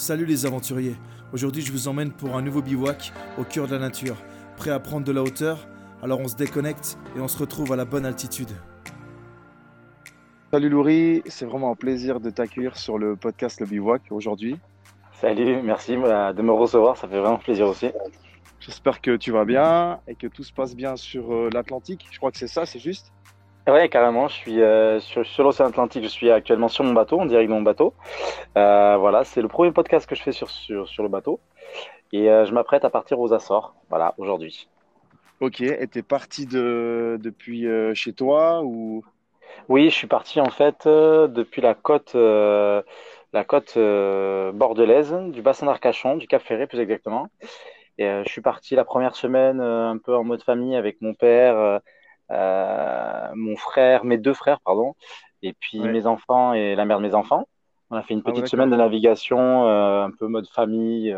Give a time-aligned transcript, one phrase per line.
[0.00, 0.96] Salut les aventuriers.
[1.34, 4.16] Aujourd'hui, je vous emmène pour un nouveau bivouac au cœur de la nature.
[4.56, 5.68] Prêt à prendre de la hauteur?
[6.02, 8.48] Alors on se déconnecte et on se retrouve à la bonne altitude.
[10.50, 14.56] Salut Laurie, c'est vraiment un plaisir de t'accueillir sur le podcast Le Bivouac aujourd'hui.
[15.20, 17.90] Salut, merci de me recevoir, ça fait vraiment plaisir aussi.
[18.58, 22.06] J'espère que tu vas bien et que tout se passe bien sur euh, l'Atlantique.
[22.10, 23.12] Je crois que c'est ça, c'est juste?
[23.68, 24.28] Ouais, carrément.
[24.28, 26.02] Je suis euh, sur, l'océan Atlantique.
[26.02, 27.94] Je suis actuellement sur mon bateau, en direct de mon bateau.
[28.56, 31.40] Euh, voilà, c'est le premier podcast que je fais sur, sur, sur le bateau.
[32.12, 34.68] Et je m'apprête à partir aux Açores, voilà, aujourd'hui.
[35.38, 39.04] Ok, et t'es parti de, depuis chez toi ou?
[39.68, 46.16] Oui, je suis parti en fait depuis la côte, la côte bordelaise, du bassin d'Arcachon,
[46.16, 47.28] du Cap Ferré plus exactement.
[47.96, 51.56] Et je suis parti la première semaine un peu en mode famille avec mon père
[51.56, 51.78] euh,
[52.30, 54.94] mon frère, mes deux frères, pardon,
[55.42, 57.46] et puis mes enfants et la mère de mes enfants.
[57.90, 61.12] On a fait une ah petite semaine de navigation, euh, un peu mode famille,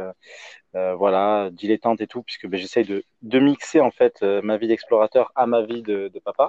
[0.74, 4.68] euh, voilà, dilettante et tout, puisque ben, j'essaye de, de, mixer en fait ma vie
[4.68, 6.48] d'explorateur à ma vie de, de, papa,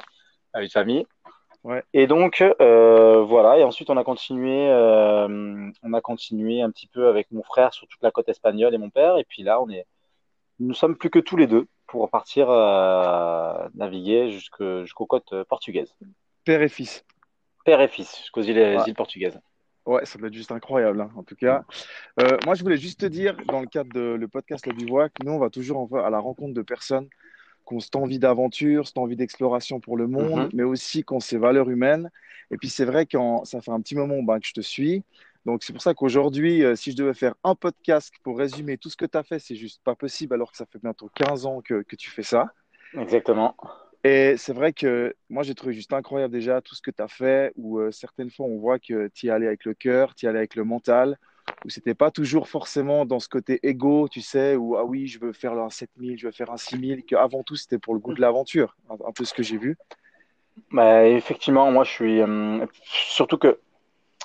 [0.54, 1.06] à une famille.
[1.66, 1.84] Ouais.
[1.94, 7.30] Et donc voilà, et ensuite on a continué, on a continué un petit peu avec
[7.32, 9.86] mon frère sur toute la côte espagnole et mon père, et puis là on est,
[10.60, 15.96] nous sommes plus que tous les deux pour partir euh, naviguer jusqu'aux côtes portugaises.
[16.44, 17.06] Père et fils.
[17.66, 19.40] Père et fils, jusqu'aux îles, îles, portugaises.
[19.86, 21.64] Ouais, ça doit être juste incroyable, hein, en tout cas.
[22.20, 25.12] Euh, moi, je voulais juste te dire, dans le cadre de le podcast Le Bivouac,
[25.24, 27.10] nous, on va toujours à la rencontre de personnes
[27.68, 30.50] qui ont cette envie d'aventure, cette envie d'exploration pour le monde, mhm.
[30.54, 32.10] mais aussi qui ont ces valeurs humaines.
[32.52, 35.04] Et puis, c'est vrai que ça fait un petit moment ben, que je te suis.
[35.46, 38.90] Donc, c'est pour ça qu'aujourd'hui, euh, si je devais faire un podcast pour résumer tout
[38.90, 41.46] ce que tu as fait, c'est juste pas possible alors que ça fait bientôt 15
[41.46, 42.54] ans que, que tu fais ça.
[42.98, 43.56] Exactement.
[44.06, 47.08] Et c'est vrai que moi, j'ai trouvé juste incroyable déjà tout ce que tu as
[47.08, 50.26] fait, où euh, certaines fois, on voit que tu y allais avec le cœur, tu
[50.26, 51.18] y allais avec le mental,
[51.66, 55.20] où c'était pas toujours forcément dans ce côté égo, tu sais, où ah oui, je
[55.20, 58.14] veux faire un 7000, je veux faire un 6000, qu'avant tout, c'était pour le goût
[58.14, 59.78] de l'aventure, un, peu ce que j'ai vu.
[60.72, 62.22] Bah, effectivement, moi, je suis.
[62.22, 63.60] Euh, surtout que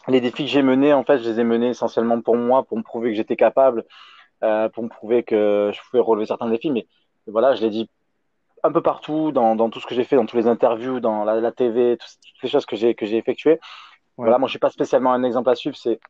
[0.09, 2.77] les défis que j'ai menés, en fait, je les ai menés essentiellement pour moi, pour
[2.79, 3.85] me prouver que j'étais capable,
[4.43, 6.71] euh, pour me prouver que je pouvais relever certains défis.
[6.71, 6.87] Mais
[7.27, 7.91] voilà, je l'ai dit
[8.63, 11.25] un peu partout, dans, dans tout ce que j'ai fait, dans tous les interviews, dans
[11.25, 13.61] la, la TV, toutes, les choses que j'ai que j'ai effectuées.
[14.17, 15.77] Voilà, moi, je suis pas spécialement un exemple à suivre.
[15.77, 16.01] C'est,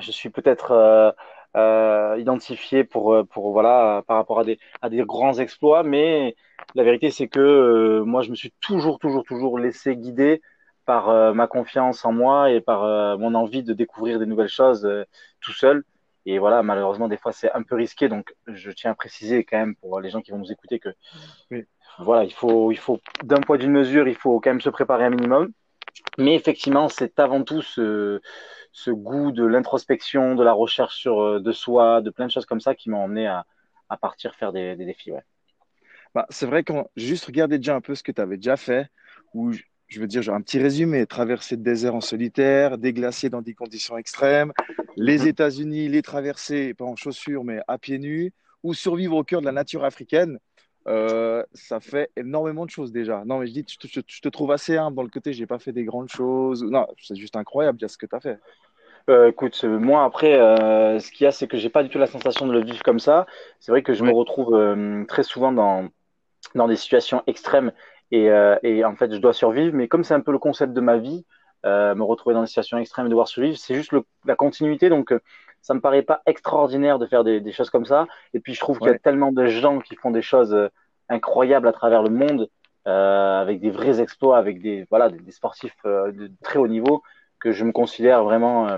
[0.00, 1.12] je suis peut-être euh,
[1.56, 6.34] euh, identifié pour pour voilà par rapport à des à des grands exploits, mais
[6.74, 10.42] la vérité, c'est que euh, moi, je me suis toujours, toujours, toujours laissé guider
[10.88, 14.48] par euh, ma confiance en moi et par euh, mon envie de découvrir des nouvelles
[14.48, 15.04] choses euh,
[15.42, 15.84] tout seul.
[16.24, 18.08] Et voilà, malheureusement, des fois, c'est un peu risqué.
[18.08, 20.88] Donc, je tiens à préciser quand même pour les gens qui vont nous écouter que
[21.98, 25.04] voilà, il faut, il faut d'un poids d'une mesure, il faut quand même se préparer
[25.04, 25.52] un minimum.
[26.16, 28.22] Mais effectivement, c'est avant tout ce,
[28.72, 32.60] ce goût de l'introspection, de la recherche sur, de soi, de plein de choses comme
[32.60, 33.44] ça qui m'ont emmené à,
[33.90, 35.12] à partir faire des, des défis.
[35.12, 35.24] Ouais.
[36.14, 38.88] Bah, c'est vrai quand juste regarder déjà un peu ce que tu avais déjà fait,
[39.34, 39.52] où
[39.88, 43.42] je veux dire, genre un petit résumé, traverser le désert en solitaire, des glaciers dans
[43.42, 44.52] des conditions extrêmes,
[44.96, 45.28] les mhm.
[45.28, 48.32] États-Unis, les traverser, pas en chaussures, mais à pieds nus,
[48.62, 50.38] ou survivre au cœur de la nature africaine,
[50.86, 53.22] euh, ça fait énormément de choses déjà.
[53.24, 55.72] Non, mais je dis, je, te trouve assez humble dans le côté, j'ai pas fait
[55.72, 56.62] des grandes choses.
[56.62, 58.38] Non, c'est juste incroyable déjà ce que tu as fait.
[59.08, 61.98] Euh, écoute, moi après, euh, ce qu'il y a, c'est que j'ai pas du tout
[61.98, 63.26] la sensation de le vivre comme ça.
[63.58, 65.88] C'est vrai que je me retrouve très souvent dans,
[66.54, 67.72] dans des situations extrêmes
[68.10, 69.74] et, euh, et, en fait, je dois survivre.
[69.74, 71.24] Mais comme c'est un peu le concept de ma vie,
[71.66, 74.88] euh, me retrouver dans des situations extrêmes et devoir survivre, c'est juste le, la continuité.
[74.88, 75.20] Donc, euh,
[75.60, 78.06] ça me paraît pas extraordinaire de faire des, des choses comme ça.
[78.32, 80.68] Et puis, je trouve qu'il y a tellement de gens qui font des choses euh,
[81.08, 82.48] incroyables à travers le monde,
[82.86, 87.02] euh, avec des vrais exploits, avec des voilà des, des sportifs de très haut niveau,
[87.40, 88.68] que je me considère vraiment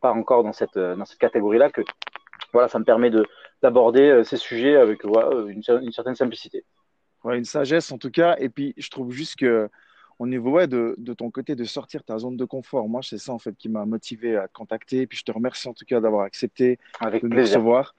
[0.00, 1.70] pas encore dans cette dans cette catégorie-là.
[1.70, 1.82] Que
[2.52, 3.26] voilà, ça me permet de
[3.62, 6.64] d'aborder ces sujets avec une, une certaine simplicité
[7.24, 8.36] une sagesse en tout cas.
[8.38, 9.68] Et puis, je trouve juste que
[10.18, 13.18] au niveau ouais, de, de, ton côté, de sortir ta zone de confort, moi, c'est
[13.18, 15.02] ça en fait qui m'a motivé à te contacter.
[15.02, 17.94] Et puis, je te remercie en tout cas d'avoir accepté Avec de nous recevoir.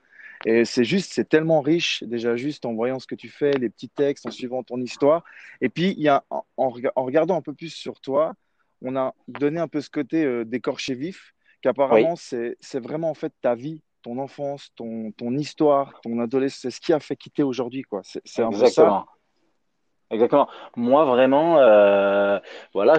[0.46, 3.70] Et c'est juste, c'est tellement riche, déjà juste en voyant ce que tu fais, les
[3.70, 5.24] petits textes, en suivant ton histoire.
[5.60, 8.34] Et puis, il y a, en, en, regardant un peu plus sur toi,
[8.82, 12.56] on a donné un peu ce côté euh, d'écorché vif, qu'apparemment, oui.
[12.62, 16.82] c'est vraiment en fait ta vie, ton enfance, ton, ton histoire, ton adolescence, c'est ce
[16.82, 17.84] qui a fait quitter aujourd'hui.
[17.84, 18.02] quoi.
[18.04, 19.06] C'est un peu ça.
[20.12, 20.48] Exactement.
[20.76, 22.40] Moi, vraiment, euh,
[22.74, 22.98] voilà,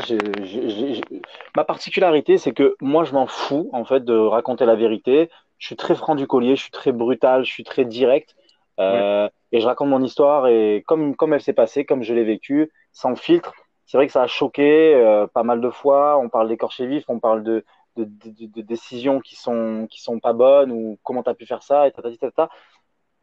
[1.57, 5.29] ma particularité, c'est que moi, je m'en fous, en fait, de raconter la vérité.
[5.59, 8.37] Je suis très franc du collier, je suis très brutal, je suis très direct.
[8.79, 9.31] Euh, ouais.
[9.53, 12.71] Et je raconte mon histoire et comme, comme elle s'est passée, comme je l'ai vécue,
[12.93, 13.53] sans filtre.
[13.85, 16.17] C'est vrai que ça a choqué euh, pas mal de fois.
[16.17, 17.65] On parle d'écorché vif, on parle de,
[17.97, 21.87] de, décisions qui sont, qui sont pas bonnes ou comment tu as pu faire ça,
[21.87, 22.49] et tata, tata.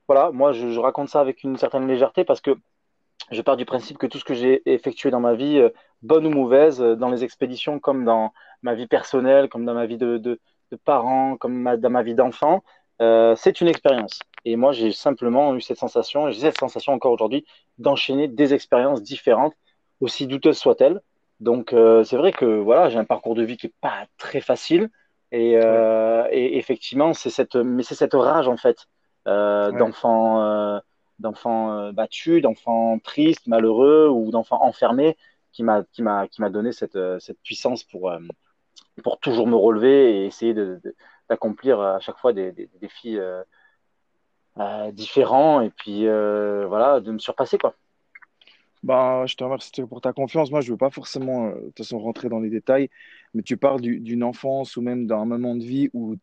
[0.07, 2.55] Voilà, moi, je, raconte ça avec une certaine légèreté parce que
[3.31, 5.69] je pars du principe que tout ce que j'ai effectué dans ma vie, euh,
[6.01, 8.31] bonne ou mauvaise, euh, dans les expéditions comme dans
[8.61, 10.39] ma vie personnelle, comme dans ma vie de, de,
[11.39, 12.63] comme dans ma vie d'enfant,
[13.01, 14.19] euh, c'est une expérience.
[14.45, 17.45] Et moi, j'ai simplement eu cette sensation, j'ai cette sensation encore aujourd'hui,
[17.77, 19.53] d'enchaîner des expériences différentes,
[19.99, 21.01] aussi douteuses soient-elles.
[21.39, 24.89] Donc, c'est vrai que voilà, j'ai un parcours de vie qui est pas très facile,
[25.31, 28.87] et, et effectivement, c'est cette, mais c'est cette rage en fait
[29.27, 30.79] euh, d'enfants euh,
[31.19, 35.17] d'enfants euh, battus, d'enfants tristes, malheureux ou d'enfants enfermés
[35.51, 38.11] qui m'a qui m'a qui m'a donné cette cette puissance pour
[39.03, 40.55] pour toujours me relever et essayer
[41.29, 43.19] d'accomplir à chaque fois des, des, défis
[44.93, 47.73] différents et puis voilà de me surpasser quoi.
[48.87, 50.49] Bah, je te remercie pour ta confiance.
[50.49, 52.89] Moi, je ne veux pas forcément de toute façon rentrer dans les détails,
[53.33, 56.15] mais tu parles d'une enfance ou même d'un moment de vie où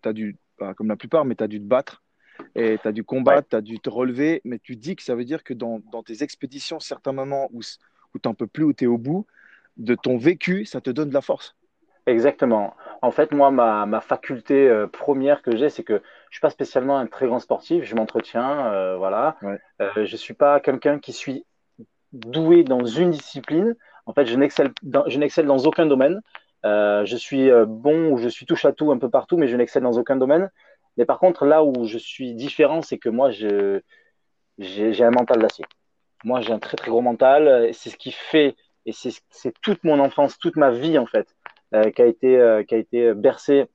[0.00, 2.04] tu as dû, bah, comme la plupart, mais tu as dû te battre
[2.54, 5.16] et tu as dû combattre, tu as dû te relever, mais tu dis que ça
[5.16, 8.62] veut dire que dans, dans tes expéditions, certains moments où, où tu n'en peux plus,
[8.62, 9.26] où tu es au bout,
[9.76, 11.56] de ton vécu, ça te donne de la force.
[12.06, 12.76] Exactement.
[13.00, 16.40] En fait, moi, ma, ma faculté euh, première que j'ai, c'est que je ne suis
[16.40, 19.36] pas spécialement un très grand sportif, je m'entretiens, euh, voilà.
[19.80, 21.44] Euh, je ne suis pas quelqu'un qui suis
[22.12, 23.74] doué dans une discipline.
[24.06, 26.20] En fait, je n'excelle dans, dans aucun domaine.
[26.64, 29.82] je suis bon ou je suis touche à tout un peu partout, mais je n'excelle
[29.82, 30.50] dans aucun domaine.
[30.96, 35.64] Mais par contre, là où je suis différent, c'est que moi, j'ai, un mental d'acier.
[36.24, 37.70] Moi, j'ai un très, très gros mental.
[37.72, 38.56] C'est ce qui fait,
[38.86, 41.34] et c'est, toute mon enfance, toute ma vie, en fait,
[41.74, 43.66] euh, qui, a été, euh, qui a été bercée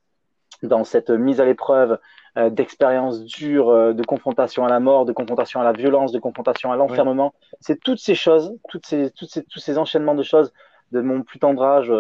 [0.64, 2.00] dans cette mise à l'épreuve
[2.38, 6.72] euh, d'expériences dures, de confrontation à la mort, de confrontation à la violence, de confrontation
[6.72, 7.34] à l'enfermement.
[7.60, 10.54] C'est toutes ces choses, toutes ces, toutes ces, tous ces enchaînements de choses
[10.92, 11.92] de mon plus tendre âge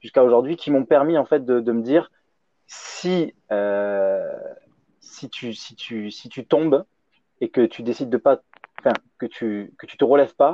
[0.00, 2.10] jusqu'à aujourd'hui qui m'ont permis, en fait, de, de me dire
[2.66, 3.34] si
[5.06, 6.84] si tu, si tu, si tu tombes
[7.40, 8.40] et que tu décides de pas,
[9.18, 10.52] que tu, que tu te relèves pas,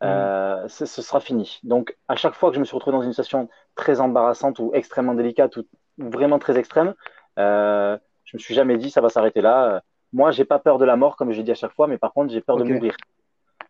[0.00, 0.04] mm.
[0.04, 1.58] euh, ce, sera fini.
[1.62, 4.70] Donc, à chaque fois que je me suis retrouvé dans une situation très embarrassante ou
[4.74, 5.64] extrêmement délicate ou,
[5.98, 6.94] vraiment très extrême,
[7.38, 9.82] euh, je me suis jamais dit ça va s'arrêter là.
[10.12, 12.12] Moi, j'ai pas peur de la mort, comme je dis à chaque fois, mais par
[12.12, 12.96] contre, j'ai peur de mourir.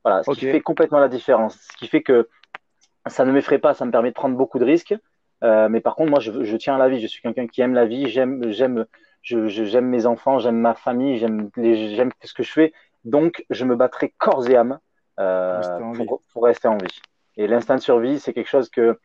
[0.05, 1.57] Voilà, ce qui fait complètement la différence.
[1.57, 2.29] Ce qui fait que
[3.07, 4.95] ça ne m'effraie pas, ça me permet de prendre beaucoup de risques.
[5.43, 7.01] Euh, mais par contre, moi, je, je, tiens à la vie.
[7.01, 8.09] Je suis quelqu'un qui aime la vie.
[8.09, 8.87] J'aime, j'aime,
[9.23, 12.73] j'aime mes enfants, j'aime ma famille, j'aime j'aime ce que je fais.
[13.05, 14.79] Donc, je me battrai corps et âme
[15.21, 15.61] euh,
[16.07, 17.01] pour, pour, rester en vie.
[17.37, 18.99] Et l'instinct de survie, c'est quelque chose que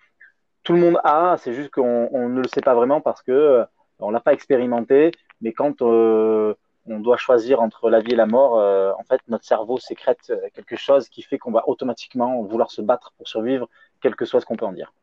[0.64, 1.38] tout le monde a.
[1.40, 3.66] C'est juste qu'on on ne le sait pas vraiment parce que euh,
[4.00, 5.12] on l'a pas expérimenté.
[5.42, 6.54] Mais quand euh,
[6.86, 10.34] on doit choisir entre la vie et la mort, euh, en fait, notre cerveau sécrète
[10.54, 13.70] quelque chose qui fait qu'on va automatiquement vouloir se battre pour survivre,
[14.02, 14.94] quel que soit ce qu'on peut en dire.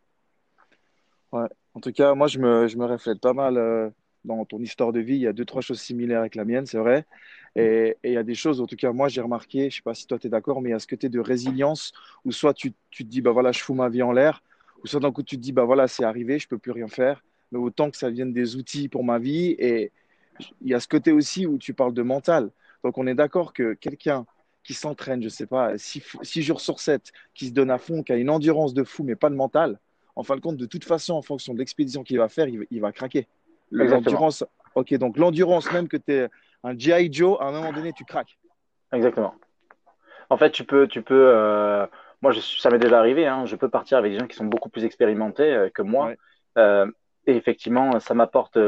[1.33, 1.49] Ouais.
[1.75, 3.93] En tout cas, moi, je me, je me pas mal
[4.27, 6.67] dans ton histoire de vie, il y a deux, trois choses similaires avec la mienne,
[6.67, 7.07] c'est vrai.
[7.55, 9.95] Et, il y a des choses, en tout cas, moi, j'ai remarqué, je sais pas
[9.95, 11.93] si toi, tu es d'accord, mais il y a ce côté de résilience
[12.25, 14.43] où soit tu, tu, te dis, bah voilà, je fous ma vie en l'air,
[14.87, 16.71] ou soit d'un coup, tu te dis, bah voilà, c'est arrivé, je ne peux plus
[16.71, 19.57] rien faire, mais autant que ça vienne des outils pour ma vie.
[19.59, 19.91] Et
[20.61, 22.51] il y a ce côté aussi où tu parles de mental.
[22.85, 24.27] Donc, on est d'accord que quelqu'un
[24.63, 27.79] qui s'entraîne, je ne sais pas, six, six, jours sur sept, qui se donne à
[27.79, 29.81] fond, qui a une endurance de fou, mais pas de mental,
[30.15, 32.65] en fin de compte, de toute façon, en fonction de l'expédition qu'il va faire, il,
[32.71, 33.27] il va craquer.
[33.73, 34.45] L'endurance,
[34.77, 36.29] ok, donc l'endurance, même que tu es
[36.63, 37.13] un G.I.
[37.13, 38.39] Joe, à un moment donné, tu craques.
[38.93, 39.35] Exactement.
[40.31, 41.87] En fait, tu peux, tu peux euh,
[42.23, 44.45] moi, je, ça m'est déjà arrivé, hein, je peux partir avec des gens qui sont
[44.45, 46.13] beaucoup plus expérimentés euh, que moi.
[46.59, 46.87] Euh,
[47.27, 48.59] et effectivement, ça m'apporte,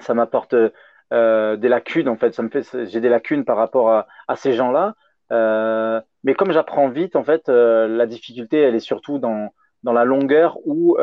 [0.00, 2.34] ça m'apporte des lacunes, en fait.
[2.34, 4.94] Ça me fait, j'ai des lacunes par rapport à, à ces gens-là.
[5.30, 10.58] mais comme j'apprends vite, en fait, la difficulté, elle est surtout dans, dans la longueur
[10.66, 10.98] ou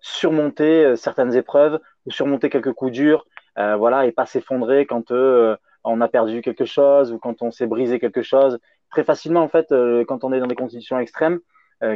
[0.00, 3.24] surmonter certaines épreuves ou surmonter quelques coups durs,
[3.58, 7.50] euh, voilà, et pas s'effondrer quand euh, on a perdu quelque chose ou quand on
[7.50, 8.58] s'est brisé quelque chose.
[8.90, 11.40] Très facilement, en fait, euh, quand on est dans des conditions extrêmes,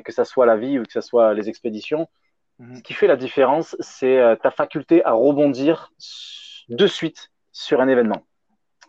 [0.05, 2.09] que ça soit la vie ou que ça soit les expéditions,
[2.59, 2.77] mhm.
[2.77, 5.93] ce qui fait la différence, c'est ta faculté à rebondir
[6.69, 8.23] de suite sur un événement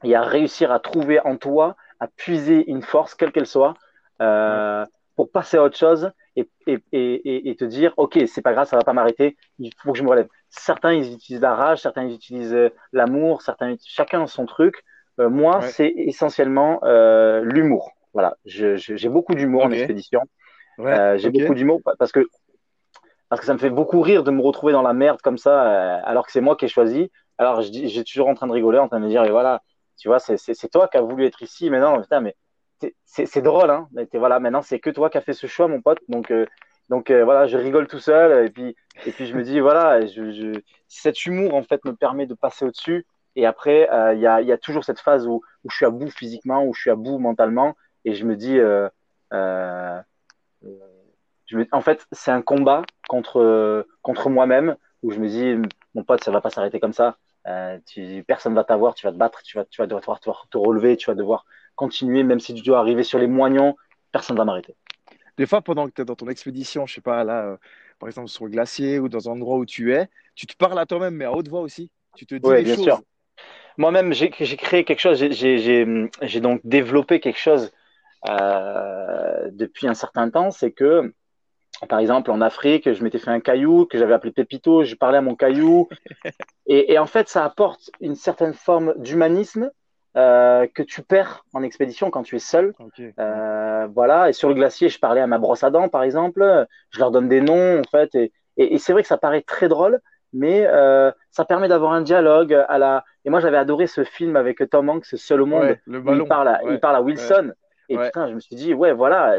[0.03, 3.75] et à réussir à trouver en toi, à puiser une force, quelle qu'elle soit,
[5.15, 8.67] pour passer à autre chose et, et, et, et te dire, OK, c'est pas grave,
[8.67, 11.81] ça va pas m'arrêter, il faut que je me relève certains ils utilisent la rage,
[11.81, 14.83] certains ils utilisent euh, l'amour, certains chacun son truc.
[15.19, 17.91] Euh, moi, c'est essentiellement euh, l'humour.
[18.13, 20.21] Voilà, j'ai beaucoup d'humour en expédition.
[20.77, 22.25] j'ai beaucoup d'humour parce que
[23.29, 25.97] parce que ça me fait beaucoup rire de me retrouver dans la merde comme ça,
[25.99, 27.11] alors que c'est moi qui ai choisi.
[27.37, 29.61] Alors, j'ai toujours en train de rigoler, en train de me dire, et voilà,
[29.97, 32.35] tu vois, c'est toi qui as voulu être ici, mais non, putain, mais
[33.05, 33.87] c'est drôle, hein.
[34.13, 35.99] voilà, maintenant, c'est que toi qui as fait ce choix, mon pote.
[36.07, 36.33] Donc,
[36.89, 40.31] Donc voilà, je rigole tout seul et puis et puis je me dis voilà, je,
[40.31, 43.05] je, cet humour en fait me permet de passer au-dessus.
[43.35, 45.89] Et après, il y, a, y, a, toujours cette phase où, où, je suis à
[45.89, 48.89] bout physiquement, où je suis à bout mentalement, et je me dis, euh,
[51.45, 56.03] je me, en fait, c'est un combat contre contre moi-même où je me dis, mon
[56.03, 57.17] pote, ça va pas s'arrêter comme ça.
[57.47, 60.29] Euh, tu, personne va t'avoir, tu vas te battre, tu vas, tu vas devoir te,
[60.51, 61.45] te, relever, tu vas devoir
[61.75, 63.75] continuer, même si tu dois arriver sur les moignons,
[64.11, 64.75] personne va m'arrêter.
[65.37, 67.57] Des fois, pendant que tu es dans ton expédition, je sais pas, là, euh,
[67.97, 70.77] par exemple sur le glacier ou dans un endroit où tu es, tu te parles
[70.77, 71.89] à toi-même, mais à haute voix aussi.
[72.15, 73.01] Tu te dis Oui, bien sûr.
[73.77, 77.71] Moi-même, j'ai créé quelque chose, j'ai donc développé quelque chose
[78.29, 81.13] euh, depuis un certain temps, c'est que
[81.87, 85.19] par exemple, en Afrique, je m'étais fait un caillou que j'avais appelé Pépito, je parlais
[85.19, 85.87] à mon caillou.
[86.67, 89.71] et, et, en fait, ça apporte une certaine forme d'humanisme
[90.17, 92.73] euh, que tu perds en expédition quand tu es seul.
[93.19, 94.29] Euh, voilà.
[94.29, 96.67] Et sur le glacier, je parlais à ma brosse à dents, par exemple.
[96.89, 98.13] Je leur donne des noms, en fait.
[98.15, 100.01] Et, et, et c'est vrai que ça paraît très drôle,
[100.33, 103.03] mais euh, ça permet d'avoir un dialogue à la.
[103.25, 105.77] Et moi, j'avais adoré ce film avec Tom Hanks, Seul au monde.
[105.85, 106.25] le ballon.
[106.25, 107.53] Il parle à, il parle à Wilson.
[107.89, 109.37] Et putain, je me suis dit, ouais, voilà,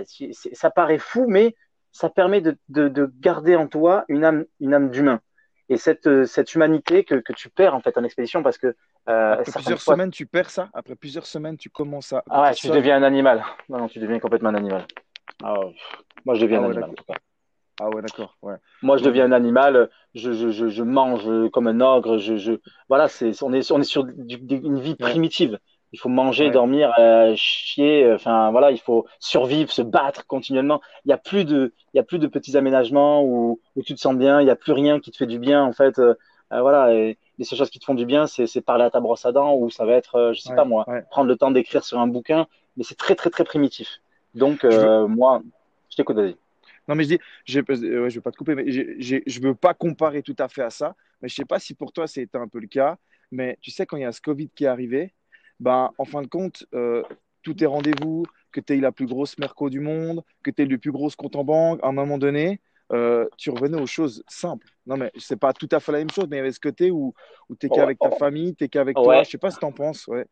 [0.52, 1.54] ça paraît fou, mais
[1.92, 5.20] ça permet de, de, de, garder en toi une âme, une âme d'humain.
[5.68, 8.74] Et cette, euh, cette humanité que, que, tu perds en fait en expédition parce que
[9.08, 10.68] euh, après plusieurs semaines tu perds ça.
[10.74, 12.24] Après plusieurs semaines tu commences à.
[12.28, 13.44] Ah ouais, tu deviens un animal.
[13.68, 14.86] Non, non, tu deviens complètement un animal.
[15.44, 15.54] Ah,
[16.24, 17.14] moi je deviens ah un animal en tout cas.
[17.82, 18.36] Ah ouais, d'accord.
[18.42, 18.56] Ouais.
[18.82, 19.88] Moi, je deviens un animal.
[20.14, 22.18] Je, je, je, je mange comme un ogre.
[22.18, 22.52] Je, je...
[22.88, 25.58] Voilà, c'est, on, est, on est sur du, une vie primitive.
[25.92, 26.50] Il faut manger, Ouais.
[26.50, 28.04] dormir, euh, chier.
[28.04, 30.80] euh, Enfin, voilà, il faut survivre, se battre continuellement.
[31.06, 33.94] Il y a plus de, il y a plus de petits aménagements où, où tu
[33.94, 34.40] te sens bien.
[34.42, 35.98] Il y a plus rien qui te fait du bien en fait.
[35.98, 36.14] Euh,
[36.52, 38.90] euh, voilà, et les seules choses qui te font du bien, c'est, c'est parler à
[38.90, 41.02] ta brosse à dents ou ça va être, je sais Ouais, pas moi, ouais.
[41.10, 42.46] prendre le temps d'écrire sur un bouquin.
[42.76, 44.00] Mais c'est très très très primitif.
[44.34, 45.40] Donc veux- moi,
[45.90, 46.36] je t'écoute, vas-y.
[46.88, 49.54] Non, mais je dis, j'ai- euh, ouais, je vais pas te couper, mais je veux
[49.54, 50.96] pas comparer tout à fait à ça.
[51.22, 52.98] Mais je sais pas si pour toi c'était un peu le cas.
[53.30, 55.14] Mais tu sais, quand il y a ce Covid qui est arrivé,
[55.60, 57.02] ben, en fin de compte, euh,
[57.42, 60.66] tout est rendez-vous, que tu aies la plus grosse merco du monde, que tu aies
[60.66, 62.60] le plus gros compte en banque, à un moment donné,
[62.92, 64.66] euh, tu revenais aux choses simples.
[64.86, 66.60] Non, mais c'est pas tout à fait la même chose, mais il y avait ce
[66.60, 67.14] côté où,
[67.48, 69.02] où tu Ouais, qu'avec ta famille, tu qu'avec ouais.
[69.02, 69.22] toi.
[69.24, 70.06] Je sais pas ce que tu en penses.
[70.08, 70.26] Ouais.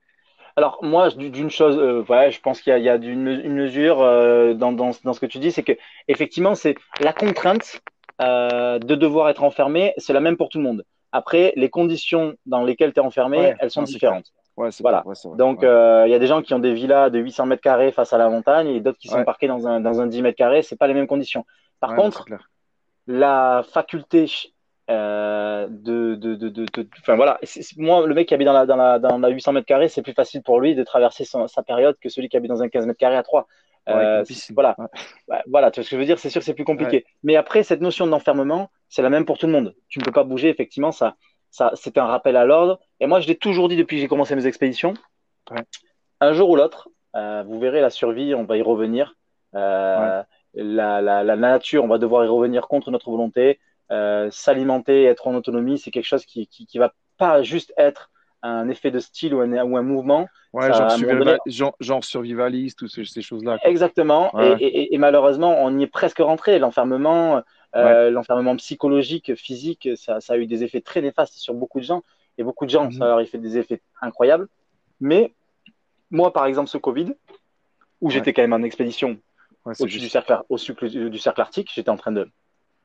[0.57, 3.29] Alors moi, d'une chose, euh, ouais, je pense qu'il y a, il y a d'une
[3.29, 5.73] une mesure euh, dans, dans, dans ce que tu dis, c'est que
[6.09, 7.81] effectivement, c'est la contrainte
[8.21, 10.85] euh, de devoir être enfermé, c'est la même pour tout le monde.
[11.13, 14.27] Après, les conditions dans lesquelles tu es enfermé, Ouais, elles sont différentes.
[14.57, 15.05] Ouais, c'est Voilà.
[15.07, 15.15] vrai.
[15.37, 17.93] Donc, euh, il y a des gens qui ont des villas de 800 mètres carrés
[17.93, 20.37] face à la montagne et d'autres qui sont parqués dans un, dans un 10 mètres
[20.37, 20.63] carrés.
[20.63, 21.47] C'est pas les mêmes conditions.
[21.81, 22.25] Par contre,
[23.07, 24.27] la faculté
[24.91, 27.39] euh, de, de, de, de, de- enfin voilà,
[27.77, 30.03] moi le mec qui habite dans la, dans la, dans la 800 mètres carrés, c'est
[30.03, 32.69] plus facile pour lui de traverser son- sa période que celui qui habite dans un
[32.69, 33.47] 15 mètres carrés à 3.
[33.87, 34.77] Ouais, avec Euh, voilà,
[35.29, 35.39] Ouais.
[35.47, 37.05] Voilà, tu vois ce que je veux dire, c'est sûr que c'est plus compliqué.
[37.23, 39.75] Mais après, cette notion d'enfermement, c'est la même pour tout le monde.
[39.89, 41.17] Tu ne peux pas bouger, effectivement, ça,
[41.51, 42.81] ça, c'est un rappel à l'ordre.
[43.01, 44.93] Et moi, je l'ai toujours dit depuis que j'ai commencé mes expéditions.
[46.21, 49.15] Un jour ou l'autre, euh, vous verrez la survie, on va y revenir.
[49.55, 50.23] Euh,
[50.55, 53.59] la, la, la nature, on va devoir y revenir contre notre volonté.
[53.91, 58.11] Euh, s'alimenter, être en autonomie, c'est quelque chose qui, qui, qui va pas juste être
[58.43, 60.29] un effet de style ou un, ou un mouvement.
[60.53, 63.59] Ouais, genre, survival- survivaliste, toutes ces, ces choses-là.
[63.65, 64.35] Exactement.
[64.37, 64.57] Ouais.
[64.61, 66.59] Et, et, et malheureusement, on y est presque rentré.
[66.59, 67.43] L'enfermement,
[67.77, 71.85] euh, l'enfermement psychologique, physique, ça, ça a eu des effets très néfastes sur beaucoup de
[71.85, 72.03] gens.
[72.37, 72.93] Et beaucoup de gens, Mhm.
[72.93, 74.49] ça leur a fait des effets incroyables.
[75.01, 75.33] Mais
[76.11, 77.15] moi, par exemple, ce Covid,
[78.01, 79.19] où j'étais quand même en expédition
[79.65, 80.13] au-dessus du juste.
[80.13, 82.29] cercle, au sucre- du cercle arctique, j'étais en train de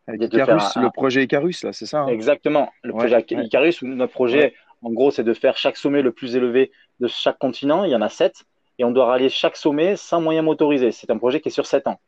[0.07, 1.99] Avec de faire Icarus, un- le projet Icarus, là, c'est ça.
[2.01, 2.07] hein?
[2.07, 2.71] Exactement.
[2.83, 3.45] Le Ouais, projet ouais.
[3.45, 7.07] Icarus, où notre projet, en gros, c'est de faire chaque sommet le plus élevé de
[7.07, 7.85] chaque continent.
[7.85, 8.43] Il y en a sept.
[8.79, 10.91] Et on doit rallier chaque sommet sans moyen motorisé.
[10.91, 11.99] C'est un projet qui est sur sept ans.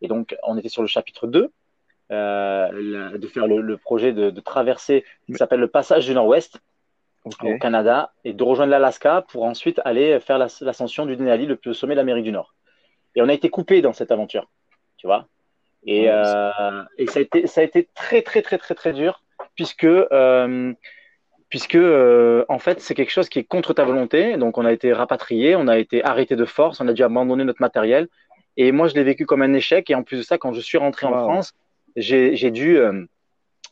[0.00, 1.50] Et donc, on était sur le chapitre 2,
[2.10, 6.14] euh, la- de faire le, le projet de, de traverser, qui s'appelle le passage du
[6.14, 6.60] Nord-Ouest
[7.24, 11.56] au Canada, et de rejoindre l'Alaska pour ensuite aller faire la- l'ascension du Denali, le
[11.56, 12.54] plus sommet de l'Amérique du Nord.
[13.14, 14.48] Et on a été coupé dans cette aventure,
[14.96, 15.28] tu vois?
[15.86, 19.22] Et, euh, et ça a été, ça a été très, très, très, très, très dur,
[19.56, 20.72] puisque, euh,
[21.48, 24.36] puisque euh, en fait, c'est quelque chose qui est contre ta volonté.
[24.36, 27.44] Donc, on a été rapatrié, on a été arrêté de force, on a dû abandonner
[27.44, 28.08] notre matériel.
[28.56, 29.90] Et moi, je l'ai vécu comme un échec.
[29.90, 31.18] Et en plus de ça, quand je suis rentré en.
[31.18, 31.54] France,
[31.96, 33.04] j'ai dû, euh,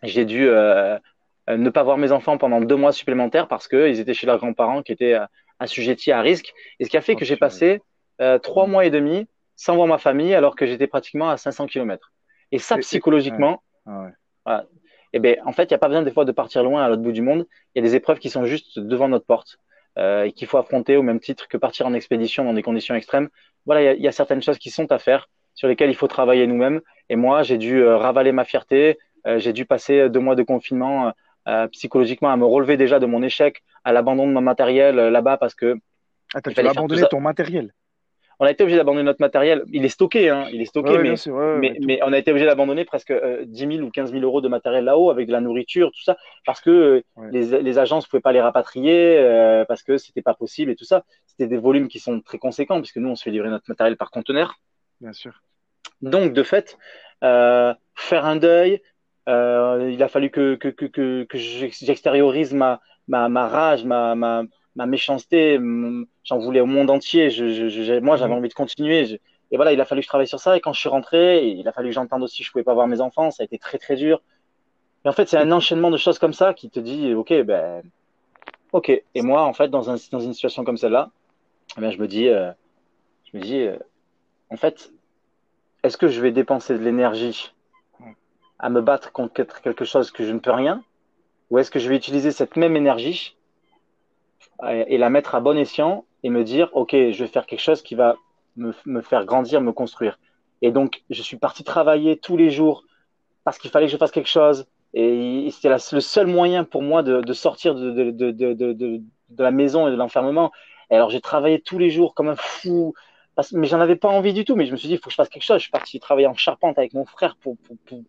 [0.03, 0.99] j'ai dû euh,
[1.49, 4.39] euh, ne pas voir mes enfants pendant deux mois supplémentaires parce qu'ils étaient chez leurs
[4.39, 5.25] grands-parents qui étaient euh,
[5.59, 6.53] assujettis à risque.
[6.79, 7.49] Et ce qui a fait Oh, que j'ai purée.
[7.49, 7.83] passé
[8.21, 9.27] euh, trois mois et demi
[9.61, 12.13] sans voir ma famille alors que j'étais pratiquement à 500 km.
[12.51, 14.05] Et ça, Et- et- psychologiquement, Ah
[14.47, 14.55] ouais.
[15.13, 16.89] eh ben, en fait, il n'y a pas besoin des fois de partir loin à
[16.89, 17.47] l'autre bout du monde.
[17.75, 19.59] Il y a des épreuves qui sont juste devant notre porte
[19.99, 22.95] euh, et qu'il faut affronter au même titre que partir en expédition dans des conditions
[22.95, 23.29] extrêmes.
[23.67, 26.09] Voilà, il y y a certaines choses qui sont à faire sur lesquels il faut
[26.09, 26.81] travailler nous-mêmes.
[27.11, 28.99] Et moi, j'ai dû ravaler ma fierté.
[29.27, 31.13] j'ai dû passer deux mois de confinement
[31.73, 35.55] psychologiquement à me relever déjà de mon échec, à l'abandon de mon matériel là-bas parce
[35.55, 35.77] que.
[36.33, 37.75] Ah, tu as abandonné ton matériel
[38.41, 39.65] on a été obligé d'abandonner notre matériel.
[39.71, 43.13] Il est stocké, hein, il est stocké, mais, mais, on a été obligé d'abandonner presque
[43.13, 46.17] 10 000 ou 15 000 euros de matériel là-haut avec de la nourriture, tout ça,
[46.47, 50.33] parce que les, les, agences ne pouvaient pas les rapatrier, euh, parce que c'était pas
[50.33, 51.05] possible et tout ça.
[51.27, 53.99] C'était des volumes qui sont très conséquents, puisque nous, on se fait livrer notre matériel
[53.99, 54.55] par conteneur.
[55.03, 55.43] Bien sûr.
[56.01, 56.79] Donc, de fait,
[57.23, 58.81] euh, faire un deuil,
[59.29, 64.15] euh, il a fallu que, que, que, que, que j'extériorise ma, ma, ma rage, ma,
[64.15, 64.45] ma,
[64.81, 65.61] ma méchanceté,
[66.25, 67.29] j'en voulais au monde entier.
[67.29, 68.39] Je, moi, j'avais mhm.
[68.39, 69.21] envie de continuer.
[69.51, 70.57] et voilà, il a fallu que je travaille sur ça.
[70.57, 72.73] Et quand je suis rentré, il a fallu que j'entende aussi que je pouvais pas
[72.73, 73.31] voir mes enfants.
[73.31, 74.23] Ça a été très très dur.
[75.05, 77.83] Et en fait, c'est un enchaînement de choses comme ça qui te dit, ok, ben,
[78.73, 78.89] ok.
[78.89, 81.11] Et moi, en fait, dans, un, dans une situation comme celle-là,
[81.77, 82.51] eh je me dis, euh,
[83.31, 83.77] je me dis, euh,
[84.49, 84.93] en fait,
[85.83, 87.53] est-ce que je vais dépenser de l'énergie
[88.59, 90.83] à me battre contre quelque chose que je ne peux rien,
[91.51, 93.37] ou est-ce que je vais utiliser cette même énergie
[94.69, 97.83] et la mettre à bon escient et me dire, OK, je vais faire quelque chose
[97.83, 98.17] qui va
[98.57, 100.19] me, me faire grandir, me construire.
[100.63, 102.85] Et donc, je suis parti travailler tous les jours
[103.45, 104.67] parce qu'il fallait que je fasse quelque chose.
[104.93, 109.03] Et c'était le seul moyen pour moi de, de sortir de, de, de,
[109.39, 110.51] la maison et de l'enfermement.
[110.91, 112.95] Et alors, j'ai travaillé tous les jours comme un fou.
[113.53, 114.57] Mais j'en avais pas envie du tout.
[114.57, 115.59] Mais je me suis dit, il faut que je fasse quelque chose.
[115.59, 118.03] Je suis parti travailler en charpente avec mon frère pour, pour, pour,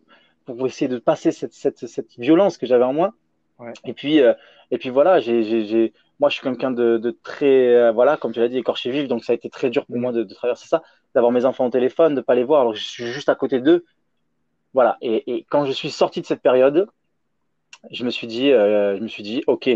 [0.44, 3.14] pour essayer de passer cette, cette, cette violence que j'avais en moi.
[3.58, 3.72] Ouais.
[3.84, 4.34] Et puis, euh,
[4.70, 8.48] et puis voilà, j'ai, moi, je suis quelqu'un de, très, euh, voilà, comme tu l'as
[8.48, 10.82] dit, écorché vif, donc ça a été très dur pour moi de, traverser ça,
[11.14, 13.34] d'avoir mes enfants au téléphone, de pas les voir, alors que je suis juste à
[13.34, 13.84] côté d'eux.
[14.74, 14.96] Voilà.
[15.02, 16.88] Et, quand je suis sorti de cette période,
[17.90, 19.68] je me suis dit, euh, je me suis dit, ok,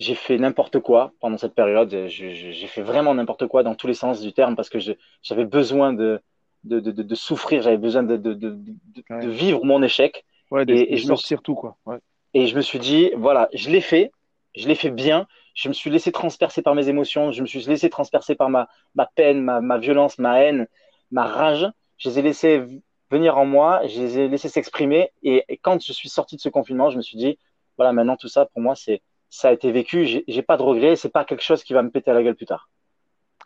[0.00, 2.06] j'ai fait n'importe quoi pendant cette période.
[2.08, 4.78] J'ai fait vraiment n'importe quoi dans tous les sens du terme parce que
[5.22, 6.20] j'avais besoin de,
[6.64, 10.24] de, de, souffrir, j'avais besoin de, de, vivre mon échec.
[10.50, 11.76] Ouais, et, et je sortir tout quoi.
[11.86, 11.98] Ouais.
[12.34, 14.10] Et je me suis dit, voilà, je l'ai fait,
[14.56, 15.26] je l'ai fait bien.
[15.54, 17.30] Je me suis laissé transpercer par mes émotions.
[17.30, 20.66] Je me suis laissé transpercer par ma, ma peine, ma, ma violence, ma haine,
[21.12, 21.66] ma rage.
[21.96, 22.64] Je les ai laissés
[23.10, 23.86] venir en moi.
[23.86, 25.12] Je les ai laissés s'exprimer.
[25.22, 27.38] Et, quand je suis sorti de ce confinement, je me suis dit,
[27.76, 30.04] voilà, maintenant tout ça, pour moi, c'est, ça a été vécu.
[30.26, 30.96] J'ai, pas de regrets.
[30.96, 32.68] C'est pas quelque chose qui va me péter à la gueule plus tard.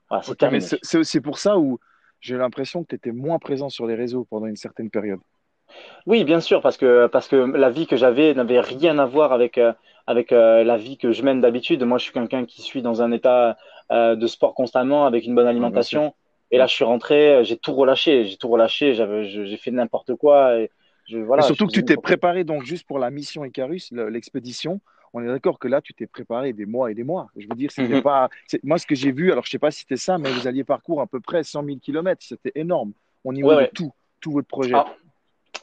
[0.09, 0.65] Voilà, c'est terminé.
[0.65, 1.79] c'est, c'est pour ça où
[2.21, 5.21] j'ai l'impression que tu étais moins présent sur les réseaux pendant une certaine période.
[6.07, 9.33] Oui, bien sûr, parce que, parce que la vie que j'avais n'avait rien à voir
[9.33, 9.73] avec, euh,
[10.07, 11.83] avec euh, la vie que je mène d'habitude.
[11.85, 13.57] Moi, je suis quelqu'un qui suis dans un état
[13.91, 16.15] euh, de sport constamment, avec une bonne alimentation.
[16.51, 20.59] et là, je suis rentré, j'ai tout relâché, j'ai tout relâché, j'ai fait n'importe quoi.
[20.59, 20.71] Et
[21.05, 24.81] je, voilà, surtout que tu t'es préparé donc juste pour la mission Icarus, l'expédition.
[25.15, 27.29] On est d'accord que là, tu t'es préparé des mois et des mois.
[27.37, 28.03] Je veux dire, c'était mhm.
[28.03, 28.29] pas.
[28.63, 30.65] Moi, ce que j'ai vu, alors je sais pas si c'était ça, mais vous alliez
[30.65, 32.23] parcourir à peu près 100 000 km.
[32.23, 32.93] C'était énorme.
[33.25, 34.73] On y voit tout, tout votre projet.
[34.75, 34.87] Ah,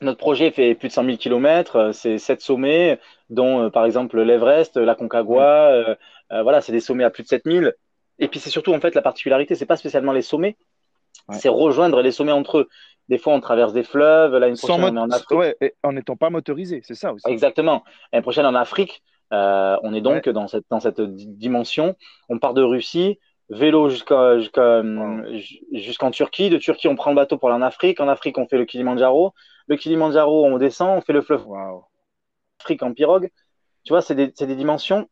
[0.02, 4.22] notre projet fait plus de 100 000 km, c'est sept sommets, dont euh, par exemple
[4.22, 5.96] l'Everest, la Concagua, euh,
[6.32, 7.74] euh, voilà, c'est des sommets à plus de 7000.
[8.20, 10.56] Et puis c'est surtout en fait la particularité, c'est pas spécialement les sommets,
[11.32, 12.70] c'est rejoindre les sommets entre eux.
[13.10, 15.38] Des fois on traverse des fleuves, l'année prochaine on est en Afrique.
[15.38, 17.30] Ouais, en n'étant pas motorisé, c'est ça aussi.
[17.30, 17.84] Exactement.
[18.14, 21.96] L'année prochaine en Afrique, on est donc dans cette dans cette dimension.
[22.30, 24.38] On part de Russie, vélo jusqu'à
[25.72, 26.50] jusqu'en Turquie.
[26.50, 28.00] De Turquie, on prend le bateau pour aller en Afrique.
[28.00, 29.34] En Afrique, on fait le Kilimanjaro.
[29.68, 31.46] Le Kilimanjaro, on descend, on fait le fleuve
[32.60, 33.32] Afrique en pirogue.
[33.84, 35.08] Tu vois, c'est des, des, dimensions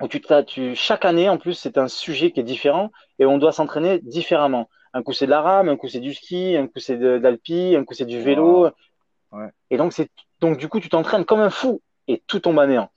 [0.00, 3.38] où tu, tu chaque année, en plus, c'est un sujet qui est différent et on
[3.38, 4.68] doit s'entraîner différemment.
[4.92, 7.08] Un coup, c'est de la rame, un coup, c'est du ski, un coup, c'est de,
[7.08, 8.70] l'alpi, un coup, c'est du vélo.
[9.32, 9.48] Ouais.
[9.70, 12.66] Et donc, c'est donc du coup, tu t'entraînes comme un fou et tout tombe à
[12.66, 12.90] néant.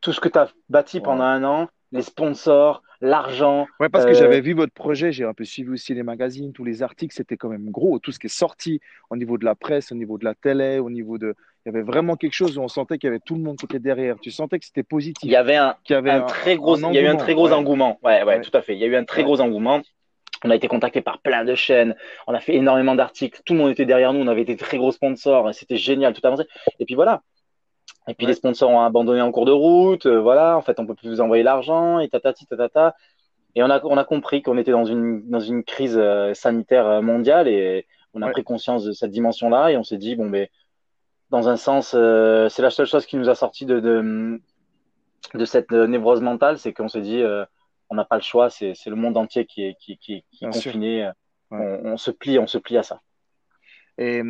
[0.00, 3.66] Tout ce que tu as bâti pendant un an, les sponsors, l'argent.
[3.78, 6.52] Ouais, parce que j'avais euh, vu votre projet, j'ai un peu suivi aussi les magazines,
[6.52, 7.98] tous les articles, c'était quand même gros.
[7.98, 10.78] Tout ce qui est sorti au niveau de la presse, au niveau de la télé,
[10.78, 11.34] au niveau de.
[11.64, 13.56] Il y avait vraiment quelque chose où on sentait qu'il y avait tout le monde
[13.56, 14.16] qui était derrière.
[14.20, 15.22] Tu sentais que c'était positif.
[15.24, 15.74] Il y avait un,
[16.26, 17.98] très gros, il y a eu un très gros engouement.
[18.02, 18.74] Ouais, ouais, tout à fait.
[18.74, 19.82] Il y a eu un très gros engouement.
[20.42, 21.94] On a été contacté par plein de chaînes.
[22.26, 23.42] On a fait énormément d'articles.
[23.44, 24.20] Tout le monde était derrière nous.
[24.20, 25.54] On avait été très gros sponsors.
[25.54, 26.44] C'était génial, tout avancé.
[26.78, 27.22] Et puis voilà.
[28.10, 30.86] Et puis les sponsors ont abandonné en cours de route, euh, voilà, en fait on
[30.86, 32.96] peut plus vous envoyer l'argent, et tatati tatata.
[33.54, 36.88] Et on a, on a compris qu'on était dans une, dans une crise euh, sanitaire
[36.88, 40.28] euh, mondiale et on a pris conscience de cette dimension-là et on s'est dit, bon,
[40.28, 40.48] ben,
[41.30, 44.40] dans un sens, c'est la seule chose qui nous a sorti de, de,
[45.34, 47.22] de cette névrose mentale, c'est qu'on s'est dit,
[47.88, 50.50] on n'a pas le choix, c'est le monde entier qui est, qui, qui, qui est
[50.50, 51.08] confiné,
[51.52, 53.00] on, on, se plie, on se plie à ça.
[53.96, 54.22] Et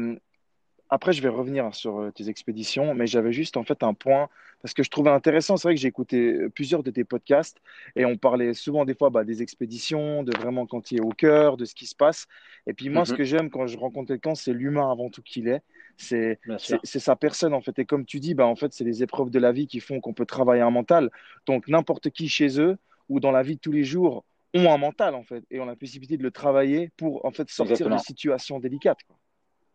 [0.90, 4.29] après, je vais revenir sur euh, tes expéditions, mais j'avais juste en fait un point
[4.62, 5.57] parce que je trouvais intéressant.
[5.57, 7.59] C'est vrai que j'ai écouté euh, plusieurs de tes podcasts
[7.96, 11.11] et on parlait souvent des fois bah, des expéditions, de vraiment quand tu es au
[11.11, 12.26] cœur, de ce qui se passe.
[12.66, 13.16] Et puis moi, ce Mhm.
[13.18, 15.62] que j'aime quand je rencontre quelqu'un, c'est l'humain avant tout qu'il est.
[15.96, 16.38] C'est
[16.85, 17.79] sa personne en fait.
[17.79, 20.00] Et comme tu dis, bah, en fait, c'est les épreuves de la vie qui font
[20.00, 21.11] qu'on peut travailler un mental.
[21.46, 22.76] Donc n'importe qui chez eux
[23.09, 24.24] ou dans la vie de tous les jours
[24.55, 27.48] ont un mental en fait et ont la possibilité de le travailler pour en fait
[27.50, 27.98] sortir de Exactement.
[27.98, 29.03] situations délicates.
[29.07, 29.16] quoi.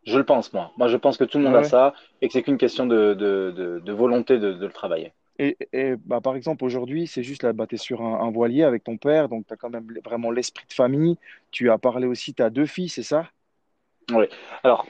[0.06, 0.72] Je le pense, moi.
[0.78, 1.92] Moi, je pense que tout le Ouais, monde a ça
[2.22, 5.12] et que c'est qu'une question de, de, de, de volonté de, de le travailler.
[5.38, 8.30] Et, et, bah, par exemple, aujourd'hui, c'est juste là, bah, tu es sur un, un
[8.30, 11.18] voilier avec ton père, donc tu as quand même vraiment l'esprit de famille.
[11.50, 13.28] Tu as parlé aussi, tu as deux filles, c'est ça?
[14.12, 14.26] Oui.
[14.62, 14.86] Alors,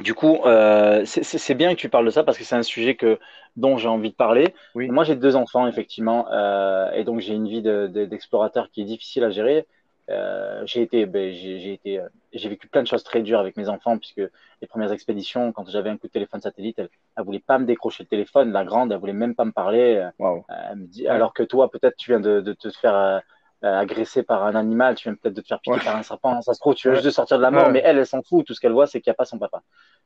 [0.00, 2.96] du coup, euh, c'est bien que tu parles de ça parce que c'est un sujet
[2.96, 3.18] que,
[3.56, 4.54] dont j'ai envie de parler.
[4.74, 4.92] Oui.
[4.92, 8.82] Moi, j'ai deux enfants, effectivement, euh, et donc j'ai une vie de- de- d'explorateur qui
[8.82, 9.66] est difficile à gérer.
[10.10, 13.56] Euh, j'ai été, ben, j'ai été, euh, j'ai vécu plein de choses très dures avec
[13.58, 14.22] mes enfants puisque
[14.62, 16.88] les premières expéditions, quand j'avais un coup de téléphone satellite, elle,
[17.24, 18.50] voulait pas me décrocher le téléphone.
[18.52, 20.08] La grande, elle voulait même pas me parler.
[20.20, 23.20] Euh, me dit, alors que toi, peut-être, tu viens de, de te faire euh,
[23.62, 25.84] agresser par un animal, tu viens peut-être de te faire piquer Ouais.
[25.84, 26.96] par un serpent, ça se trouve, tu veux Ouais.
[26.98, 27.72] juste de sortir de la mort, Ouais.
[27.72, 28.46] mais elle, elle s'en fout.
[28.46, 29.62] Tout ce qu'elle voit, c'est qu'il n'y a pas son papa.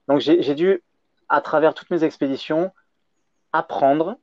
[0.08, 0.82] Donc, j'ai dû,
[1.28, 2.72] à travers toutes mes expéditions,
[3.52, 4.16] apprendre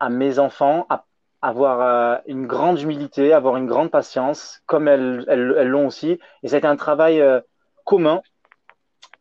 [0.00, 1.04] à mes enfants à
[1.42, 6.18] avoir euh, une grande humilité, avoir une grande patience, comme elles elles elles l'ont aussi.
[6.42, 7.40] Et ça a été un travail euh,
[7.84, 8.22] commun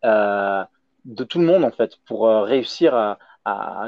[0.06, 0.64] euh,
[1.06, 3.18] de tout le monde, en fait, pour réussir à,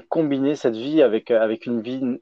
[0.07, 2.21] combiner cette vie avec, avec une vie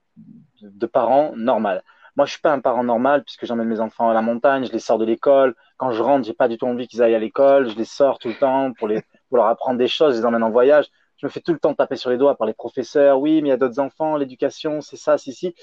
[0.61, 1.83] de parents normale.
[2.15, 4.71] Moi, je suis pas un parent normal puisque j'emmène mes enfants à la montagne, je
[4.71, 5.53] les sors de l'école.
[5.77, 7.69] Quand je rentre, j'ai pas du tout envie qu'ils aillent à l'école.
[7.69, 10.25] Je les sors tout le temps pour, les, pour leur apprendre des choses, je les
[10.25, 10.87] emmène en voyage.
[11.17, 13.19] Je me fais tout le temps taper sur les doigts par les professeurs.
[13.19, 15.53] Oui, mais il y a d'autres enfants, l'éducation, c'est ça, c'est ci.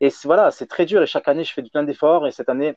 [0.00, 1.02] Et voilà, c'est très dur.
[1.02, 2.26] Et chaque année, je fais plein d'efforts.
[2.26, 2.74] Et cette année,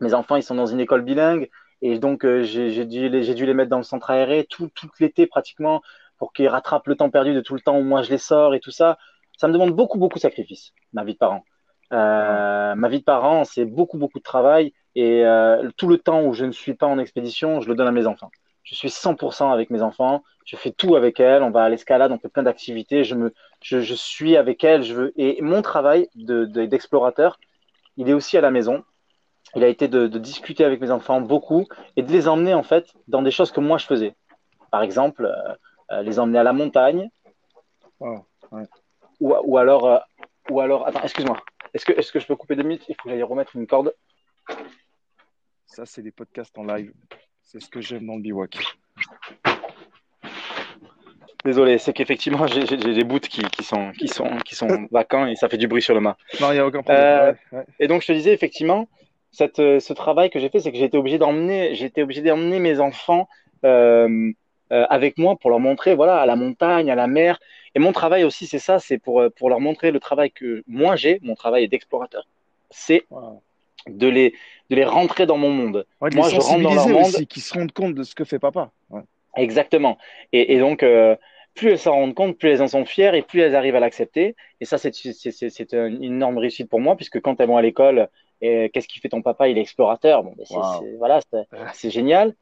[0.00, 1.50] mes enfants, ils sont dans une école bilingue.
[1.82, 4.68] Et donc, euh, j'ai dû, les- j'ai dû les mettre dans le centre aéré tout,
[4.74, 5.82] tout l'été pratiquement
[6.18, 8.54] pour qu'ils rattrapent le temps perdu de tout le temps où moi je les sors
[8.54, 8.98] et tout ça.
[9.36, 11.44] Ça me demande beaucoup, beaucoup de sacrifices, ma vie de parent.
[11.92, 14.72] Euh, ma vie de parent, c'est beaucoup, beaucoup de travail.
[14.94, 17.88] Et euh, tout le temps où je ne suis pas en expédition, je le donne
[17.88, 18.30] à mes enfants.
[18.62, 20.22] Je suis 100% avec mes enfants.
[20.44, 21.42] Je fais tout avec elles.
[21.42, 23.04] On va à l'escalade, on fait plein d'activités.
[23.04, 24.82] Je, me, je, je suis avec elles.
[24.82, 25.12] Je veux...
[25.16, 27.38] Et mon travail de- de- d'explorateur,
[27.96, 28.84] il est aussi à la maison.
[29.54, 32.62] Il a été de, de discuter avec mes enfants beaucoup et de les emmener en
[32.62, 34.14] fait dans des choses que moi je faisais.
[34.70, 35.54] Par exemple, euh,
[35.90, 37.10] euh, les emmener à la montagne.
[38.00, 38.18] Ouais.
[39.20, 39.98] ou, ou alors, euh,
[40.50, 41.38] ou alors, attends, excuse-moi.
[41.74, 42.84] Est-ce que, est-ce que je peux couper deux minutes?
[42.88, 43.94] Il faut que j'aille remettre une corde.
[45.66, 46.92] Ça, c'est des podcasts en live.
[47.42, 48.58] C'est ce que j'aime dans le bivouac.
[51.44, 55.34] Désolé, c'est qu'effectivement j'ai des bouts qui, qui sont, qui, sont, qui sont vacants et
[55.36, 56.16] ça fait du bruit sur le mât.
[56.40, 57.02] Non, il n'y a aucun problème.
[57.04, 57.64] Euh, Ouais, ouais.
[57.80, 58.88] Et donc je te disais effectivement,
[59.32, 62.02] cette, euh, ce travail que j'ai fait, c'est que j'ai été obligé d'emmener, j'ai été
[62.02, 63.28] obligé d'emmener mes enfants
[63.64, 64.30] euh,
[64.72, 67.40] euh, avec moi pour leur montrer, voilà, à la montagne, à la mer.
[67.74, 70.94] Et mon travail aussi, c'est ça, c'est pour, pour leur montrer le travail que moi
[70.96, 72.26] j'ai, mon travail d'explorateur.
[72.70, 73.42] C'est Wow.
[73.88, 74.34] de les,
[74.70, 75.86] de les rentrer dans mon monde.
[76.00, 77.02] Ouais, Moi, je rentre dans leur monde.
[77.06, 78.70] aussi, qu'ils se rendent compte de ce que fait papa.
[79.36, 79.98] Exactement.
[80.32, 81.16] Et, et donc, euh,
[81.54, 83.80] plus elles s'en rendent compte, plus elles en sont fières et plus elles arrivent à
[83.80, 84.36] l'accepter.
[84.60, 87.56] Et ça, c'est c'est- c'est- c'est une énorme réussite pour moi, puisque quand elles vont
[87.56, 88.08] à l'école,
[88.40, 89.48] qu'est-ce qu'il fait ton papa?
[89.48, 90.22] Il est explorateur.
[90.24, 90.62] Bon, ben, c'est, Wow.
[90.80, 92.34] c'est- voilà, c'est c'est génial.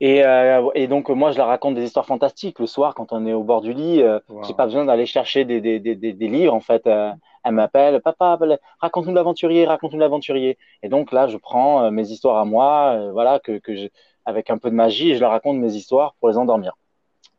[0.00, 2.58] Et, euh, et donc, moi, je leur raconte des histoires fantastiques.
[2.58, 4.42] Le soir, quand on est au bord du lit, euh, Wow.
[4.42, 6.86] j'ai pas besoin d'aller chercher des, des, des, des, livres, en fait.
[6.88, 7.12] Euh,
[7.44, 8.36] elle m'appelle, papa,
[8.80, 10.58] raconte-nous l'aventurier, raconte-nous l'aventurier.
[10.82, 13.86] Et donc là, je prends euh, mes histoires à moi, euh, voilà, que, que je,
[14.24, 16.76] avec un peu de magie, et je leur raconte mes histoires pour les endormir.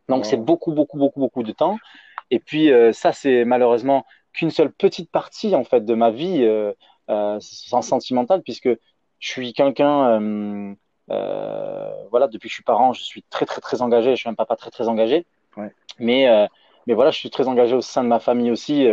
[0.09, 0.29] Donc Wow.
[0.29, 1.77] c'est beaucoup, beaucoup, beaucoup, beaucoup de temps.
[2.31, 6.43] Et puis euh, ça, c'est malheureusement qu'une seule petite partie en fait de ma vie
[6.43, 6.73] euh,
[7.09, 8.69] euh, sans sentimentale, puisque
[9.19, 10.73] je suis quelqu'un, euh,
[11.11, 14.11] euh, voilà, depuis que je suis parent, je suis très, très, très engagé.
[14.15, 15.25] Je suis un papa très, très engagé.
[15.57, 15.71] Ouais.
[15.99, 16.47] Mais, euh,
[16.87, 18.87] mais voilà, je suis très engagé au sein de ma famille aussi.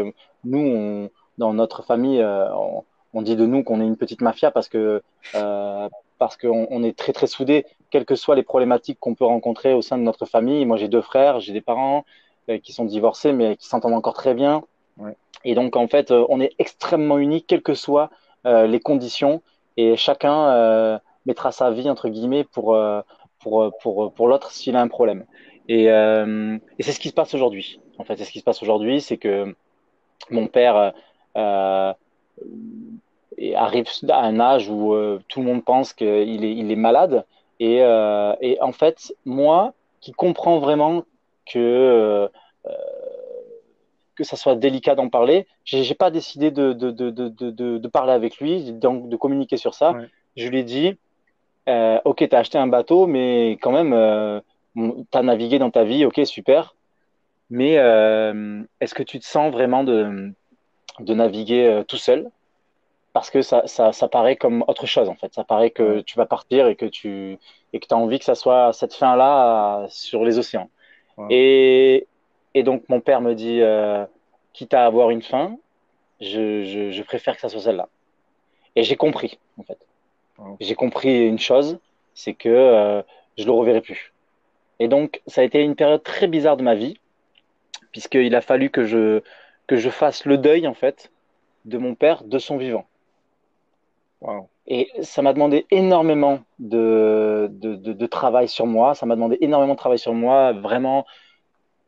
[0.44, 4.20] Nous, on, dans notre famille, euh, on, on dit de nous qu'on est une petite
[4.20, 5.02] mafia parce que
[5.34, 5.88] euh,
[6.20, 9.72] parce qu'on on est très, très soudés quelles que soient les problématiques qu'on peut rencontrer
[9.72, 10.64] au sein de notre famille.
[10.66, 12.04] Moi, j'ai deux frères, j'ai des parents
[12.48, 14.62] euh, qui sont divorcés, mais qui s'entendent encore très bien.
[14.98, 15.16] Ouais.
[15.44, 18.10] Et donc, en fait, euh, on est extrêmement unis, quelles que soient
[18.46, 19.42] euh, les conditions,
[19.76, 22.76] et chacun mettra sa vie entre guillemets pour
[23.38, 25.24] pour pour pour l'autre s'il a un problème.
[25.68, 27.80] Et, et c'est ce qui se passe aujourd'hui.
[27.96, 29.54] En fait, c'est ce qui se passe aujourd'hui, c'est que
[30.28, 30.92] mon père
[33.40, 36.76] et arrive à un âge où euh, tout le monde pense qu'il est, il est
[36.76, 37.24] malade.
[37.58, 41.04] Et, euh, et en fait, moi, qui comprends vraiment
[41.50, 42.28] que, euh,
[44.14, 47.10] que ça soit délicat d'en parler, j'ai pas décidé de, de, de,
[47.78, 49.92] de, parler avec lui, donc de communiquer sur ça.
[49.92, 50.08] Ouais.
[50.36, 50.98] Je lui ai dit,
[51.68, 54.40] euh, ok, tu as acheté un bateau, mais quand même, euh,
[54.76, 56.74] tu as navigué dans ta vie, ok, super.
[57.48, 57.72] Mais
[58.80, 60.30] est-ce que tu te sens vraiment de,
[61.00, 62.30] de naviguer tout seul?
[63.12, 65.32] Parce que ça, ça, ça, paraît comme autre chose en fait.
[65.34, 67.38] Ça paraît que tu vas partir et que tu
[67.72, 70.70] et que as envie que ça soit cette fin-là sur les océans.
[71.28, 72.06] Et,
[72.54, 74.06] et donc mon père me dit, euh,
[74.54, 75.56] quitte à avoir une fin,
[76.20, 77.88] je, je, je préfère que ça soit celle-là.
[78.74, 79.78] Et j'ai compris en fait.
[80.60, 81.78] J'ai compris une chose,
[82.14, 83.02] c'est que euh,
[83.36, 84.12] je le reverrai plus.
[84.78, 86.98] Et donc ça a été une période très bizarre de ma vie,
[87.92, 89.22] puisqu'il a fallu que je
[89.66, 91.12] que je fasse le deuil en fait
[91.66, 92.86] de mon père de son vivant.
[94.66, 98.94] Et ça m'a demandé énormément de, de, de, travail sur moi.
[98.94, 100.52] Ça m'a demandé énormément de travail sur moi.
[100.52, 101.06] Vraiment,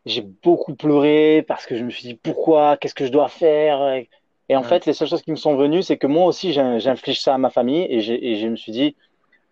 [0.07, 4.03] j'ai beaucoup pleuré parce que je me suis dit pourquoi, qu'est-ce que je dois faire?
[4.49, 7.21] Et en fait, les seules choses qui me sont venues, c'est que moi aussi, j'inflige
[7.21, 8.97] ça à ma famille et, et je me suis dit,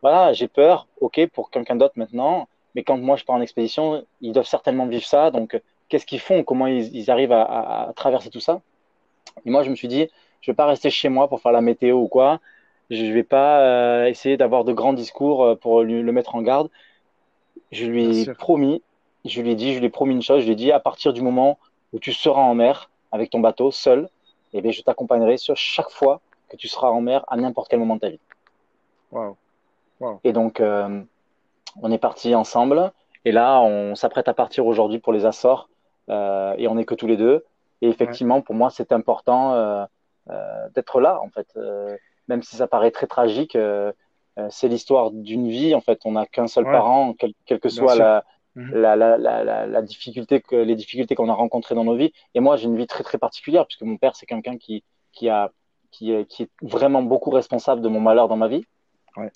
[0.03, 4.05] voilà, j'ai peur, ok, pour quelqu'un d'autre maintenant, mais quand moi je pars en expédition,
[4.21, 5.31] ils doivent certainement vivre ça.
[5.31, 6.43] Donc, qu'est-ce qu'ils font?
[6.43, 7.43] Comment ils, ils arrivent à,
[7.89, 8.61] à, traverser tout ça?
[9.45, 10.09] Et moi, je me suis dit,
[10.41, 12.41] je vais pas rester chez moi pour faire la météo ou quoi.
[12.91, 16.35] Je ne vais pas euh, essayer d'avoir de grands discours euh, pour lui, le mettre
[16.35, 16.69] en garde.
[17.71, 18.83] Je lui ai promis,
[19.25, 20.81] je lui ai dit, je lui ai promis une chose, je lui ai dit à
[20.81, 21.59] partir du moment
[21.93, 24.09] où tu seras en mer avec ton bateau seul,
[24.53, 27.79] eh bien, je t'accompagnerai sur chaque fois que tu seras en mer à n'importe quel
[27.79, 28.21] moment de ta vie.
[29.13, 29.37] Wow.
[30.25, 31.03] Et donc, euh,
[31.81, 32.93] on est parti ensemble.
[33.25, 35.69] Et là, on s'apprête à partir aujourd'hui pour les Açores.
[36.09, 37.45] Euh, et on n'est que tous les deux.
[37.83, 39.85] Et effectivement, pour moi, c'est important euh,
[40.75, 41.57] d'être là, en fait
[42.31, 43.93] même si ça paraît très tragique, euh,
[44.39, 45.75] euh, c'est l'histoire d'une vie.
[45.75, 47.15] En fait, on n'a qu'un seul parent,
[47.45, 47.97] quelle que soit
[48.55, 48.71] mhm.
[48.73, 52.13] la, la, la, la, difficulté que, les difficultés qu'on a rencontrées dans nos vies.
[52.35, 55.29] Et moi, j'ai une vie très très particulière puisque mon père, c'est quelqu'un qui, qui,
[55.29, 55.51] a,
[55.91, 58.65] qui, est, qui est vraiment beaucoup responsable de mon malheur dans ma vie.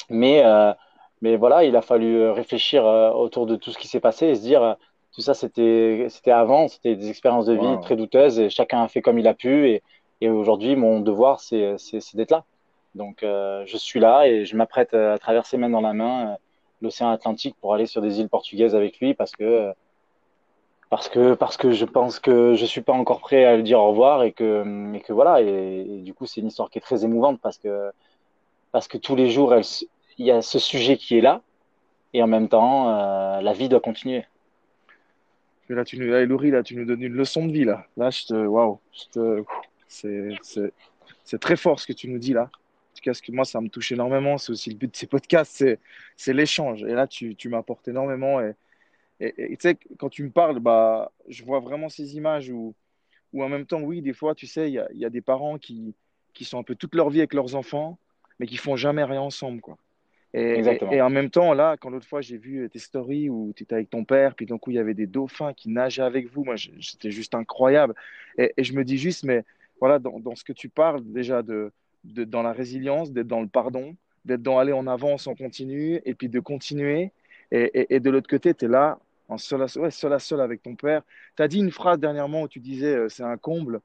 [0.08, 0.72] Mais, euh,
[1.20, 4.42] mais voilà, il a fallu réfléchir autour de tout ce qui s'est passé et se
[4.42, 4.76] dire
[5.12, 9.02] tout ça, c'était avant, c'était des expériences de vie très douteuses et chacun a fait
[9.02, 9.68] comme il a pu.
[9.68, 9.82] Et,
[10.20, 11.76] et aujourd'hui, mon devoir, c'est
[12.14, 12.44] d'être là.
[12.94, 16.36] Donc euh, je suis là et je m'apprête à traverser main dans la main euh,
[16.80, 19.72] l'océan Atlantique pour aller sur des îles portugaises avec lui parce que
[20.90, 23.80] parce que parce que je pense que je suis pas encore prêt à lui dire
[23.80, 25.40] au revoir et que et que voilà.
[25.40, 27.90] Et, du coup c'est une histoire qui est très émouvante parce que
[28.70, 29.54] parce que tous les jours
[30.18, 31.40] il y a ce sujet qui est là
[32.12, 34.24] et en même temps euh, la vie doit continuer.
[35.68, 37.86] là tu nous là, là tu nous donnes une leçon de vie là.
[37.96, 38.78] Là je te waouh
[39.88, 40.70] c'est
[41.24, 42.50] c'est très fort ce que tu nous dis là
[43.12, 44.38] ce que moi, ça me touche énormément.
[44.38, 45.64] C'est aussi le but de ces podcasts,
[46.16, 46.82] c'est l'échange.
[46.84, 48.40] Et là, tu, tu m'apportes énormément.
[49.20, 52.74] Et tu sais, quand tu me parles, bah, je vois vraiment ces images où,
[53.32, 55.20] où en même temps, oui, des fois, tu sais, il y a, y a, des
[55.20, 55.94] parents qui,
[56.32, 57.98] qui sont un peu toute leur vie avec leurs enfants,
[58.38, 59.76] mais qui font jamais rien ensemble, quoi.
[60.36, 63.62] Et, et, en même temps, là, quand l'autre fois j'ai vu tes stories où tu
[63.62, 66.26] étais avec ton père, puis d'un coup il y avait des dauphins qui nageaient avec
[66.26, 67.94] vous, moi c'était juste incroyable.
[68.36, 69.44] Et, et, je me dis juste, mais
[69.78, 71.70] voilà, dans, dans, ce que tu parles déjà de,
[72.04, 76.00] d'être dans la résilience, d'être dans le pardon, d'être dans aller en avant, on continue,
[76.04, 77.12] et puis de continuer.
[77.50, 80.40] Et, et, de l'autre côté, tu es là, en seul à, ouais, seul à seul
[80.40, 81.02] avec ton père.
[81.36, 83.80] Tu as dit une phrase dernièrement où tu disais, euh, c'est un comble.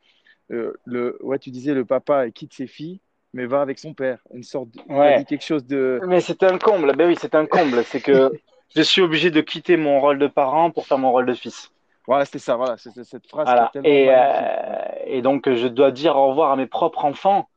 [0.51, 2.99] Euh, le, ouais, tu disais, le papa quitte ses filles,
[3.33, 4.19] mais va avec son père.
[4.33, 5.23] Une sorte de, ouais.
[5.27, 5.99] quelque chose de.
[6.07, 6.95] Mais c'est un comble.
[6.95, 7.83] Ben oui, c'est un comble.
[7.83, 8.31] c'est que
[8.75, 11.71] je suis obligé de quitter mon rôle de parent pour faire mon rôle de fils.
[12.07, 12.55] Voilà, c'était ça.
[12.55, 13.45] Voilà, c'est cette phrase.
[13.45, 13.71] Voilà.
[13.83, 17.47] et, euh, et donc, je dois dire au revoir à mes propres enfants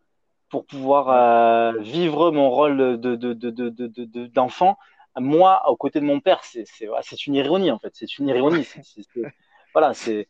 [0.53, 4.77] pour pouvoir euh, vivre mon rôle de, de, de, de, d'enfant.
[5.17, 7.91] Moi, aux côtés de mon père, c'est, c'est, une ironie en fait.
[7.95, 8.63] C'est une ironie.
[8.65, 9.03] C'est,
[9.73, 10.29] voilà, c'est,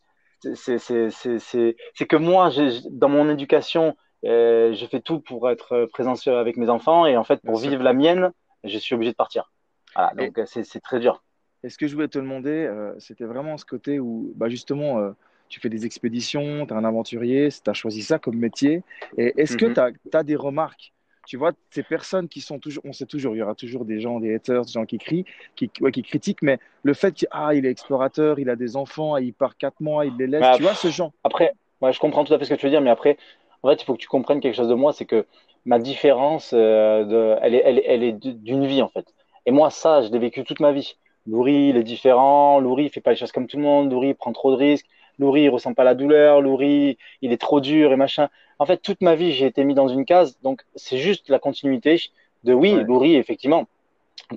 [0.55, 2.49] c'est, c'est, c'est, c'est que moi,
[2.89, 7.25] dans mon éducation, euh, je fais tout pour être présent avec mes enfants et en
[7.25, 8.31] fait, pour vivre la mienne,
[8.63, 9.51] je suis obligé de partir.
[9.93, 11.21] Voilà, donc c'est, c'est très dur.
[11.63, 14.99] Et ce que je voulais te demander, euh, c'était vraiment ce côté où, bah justement,
[14.99, 15.11] euh,
[15.53, 18.81] tu fais des expéditions, tu es un aventurier, tu as choisi ça comme métier.
[19.19, 19.93] Et est-ce que mhm.
[20.11, 20.93] tu as, des remarques?
[21.27, 23.99] Tu vois, ces personnes qui sont toujours, on sait toujours, il y aura toujours des
[23.99, 27.53] gens, des haters, des gens qui crient, qui, qui critiquent, mais le fait qu'il ah,
[27.53, 30.53] il est explorateur, il a des enfants, il part quatre mois, il les laisse, bah,
[30.57, 31.11] tu vois, ce genre.
[31.23, 33.17] Après, ouais, je comprends tout à fait ce que tu veux dire, mais après,
[33.61, 35.27] en fait, il faut que tu comprennes quelque chose de moi, c'est que
[35.65, 39.05] ma différence, euh, de, elle est, elle, elle est d'une vie, en fait.
[39.45, 40.97] Et moi, ça, je l'ai vécu toute ma vie.
[41.27, 42.59] Louri, il est différent.
[42.59, 43.91] Louri, il fait pas les choses comme tout le monde.
[43.91, 44.87] Louri, il prend trop de risques.
[45.19, 48.29] Louri, il ressent pas la douleur, Louri, il est trop dur et machin.
[48.59, 51.39] En fait, toute ma vie, j'ai été mis dans une case, donc c'est juste la
[51.39, 52.01] continuité
[52.43, 53.67] de oui, Louri, effectivement.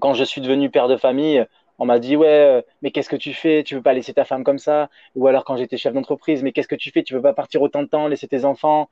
[0.00, 1.46] Quand je suis devenu père de famille,
[1.78, 3.62] on m'a dit ouais, euh, mais qu'est-ce que tu fais?
[3.62, 4.88] Tu veux pas laisser ta femme comme ça?
[5.14, 7.02] Ou alors quand j'étais chef d'entreprise, mais qu'est-ce que tu fais?
[7.02, 8.88] Tu veux pas partir autant de temps, laisser tes enfants?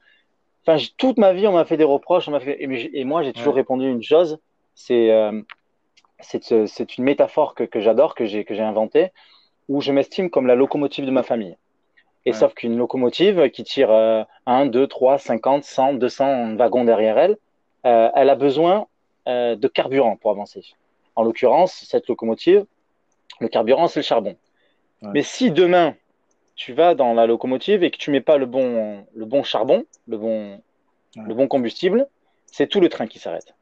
[0.67, 3.33] Enfin, toute ma vie, on m'a fait des reproches, on m'a fait et, moi, j'ai
[3.33, 4.39] toujours répondu une chose,
[4.75, 5.43] c'est euh,
[6.21, 9.11] c'est une métaphore que, que j'adore, que j'ai inventée,
[9.69, 11.57] où je m'estime comme la locomotive de ma famille.
[12.27, 13.91] Et sauf qu'une locomotive qui tire
[14.47, 17.37] 1, 2, 3, 50, 100, 200 wagons derrière elle,
[17.87, 18.87] euh, elle a besoin
[19.29, 20.63] euh, de carburant pour avancer.
[21.17, 22.65] En l'occurrence, cette locomotive,
[23.41, 24.37] le carburant, c'est le charbon.
[25.03, 25.95] Mais si demain,
[26.57, 29.85] tu vas dans la locomotive et que tu mets pas le bon, le bon charbon,
[30.09, 30.63] le bon,
[31.17, 32.09] le bon combustible,
[32.47, 33.55] c'est tout le train qui s'arrête.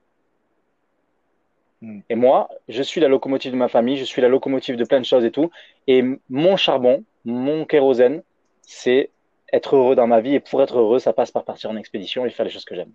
[1.81, 1.99] Hmm.
[2.09, 5.01] Et moi, je suis la locomotive de ma famille, je suis la locomotive de plein
[5.01, 5.51] de choses et tout.
[5.89, 8.23] Et mon charbon, mon kérosène,
[8.63, 9.11] c'est
[9.53, 10.35] être heureux dans ma vie.
[10.35, 12.75] Et pour être heureux, ça passe par partir en expédition et faire les choses que
[12.75, 12.93] j'aime.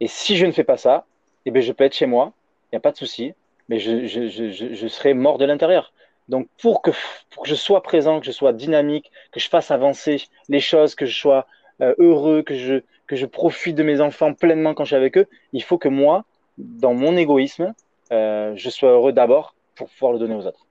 [0.00, 1.06] Et si je ne fais pas ça,
[1.46, 2.32] eh bien, je peux être chez moi,
[2.66, 3.34] il n'y a pas de souci,
[3.68, 5.92] mais je, je, je, je, serai mort de l'intérieur.
[6.28, 6.90] Donc, pour que,
[7.30, 10.94] pour que je sois présent, que je sois dynamique, que je fasse avancer les choses,
[10.94, 11.46] que je sois
[11.80, 15.18] euh, heureux, que je, que je profite de mes enfants pleinement quand je suis avec
[15.18, 16.24] eux, il faut que moi,
[16.58, 17.74] dans mon égoïsme,
[18.12, 20.66] euh, je sois heureux d'abord pour pouvoir le donner aux autres.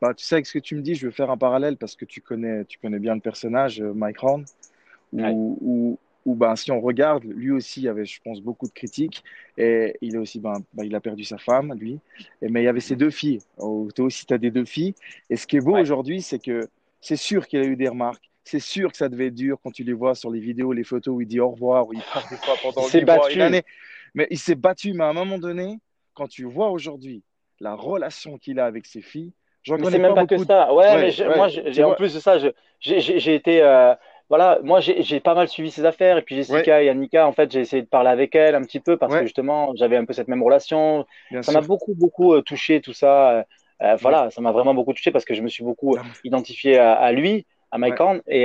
[0.00, 1.96] Bah, tu sais, avec ce que tu me dis, je vais faire un parallèle parce
[1.96, 4.44] que tu connais, tu connais bien le personnage, euh, Mike Horn,
[5.12, 9.22] où, ben, si on regarde, lui aussi, il avait, je pense, beaucoup de critiques.
[9.56, 12.00] Et il, est aussi, ben, ben il a perdu sa femme, lui.
[12.42, 13.38] Et, mais il y avait ses deux filles.
[13.58, 14.94] Oh, toi aussi, tu as des deux filles.
[15.30, 16.68] Et ce qui est beau aujourd'hui, c'est que
[17.00, 18.28] c'est sûr qu'il a eu des remarques.
[18.42, 20.84] C'est sûr que ça devait être dur quand tu les vois sur les vidéos, les
[20.84, 23.40] photos où il dit au revoir, où il part des fois pendant des mois, une
[23.40, 23.62] année.
[24.14, 24.92] Mais il s'est battu.
[24.92, 25.78] Mais à un moment donné,
[26.14, 27.22] quand tu vois aujourd'hui
[27.60, 29.32] la relation qu'il a avec ses filles,
[29.66, 30.72] j'en connais même pas que ça.
[30.72, 32.38] Ouais, mais moi, j'ai, en plus de ça,
[32.80, 33.62] j'ai été.
[33.62, 33.94] Euh,
[34.28, 37.50] voilà, moi j'ai pas mal suivi ses affaires et puis Jessica et Annika, en fait,
[37.52, 40.12] j'ai essayé de parler avec elle un petit peu parce que justement j'avais un peu
[40.12, 41.06] cette même relation.
[41.42, 43.30] ça m'a beaucoup beaucoup euh, touché tout ça.
[43.30, 43.42] Euh,
[43.82, 47.12] euh, voilà, ça m'a vraiment beaucoup touché parce que je me suis beaucoup identifié à,
[47.12, 48.44] lui, à Mike Horn et,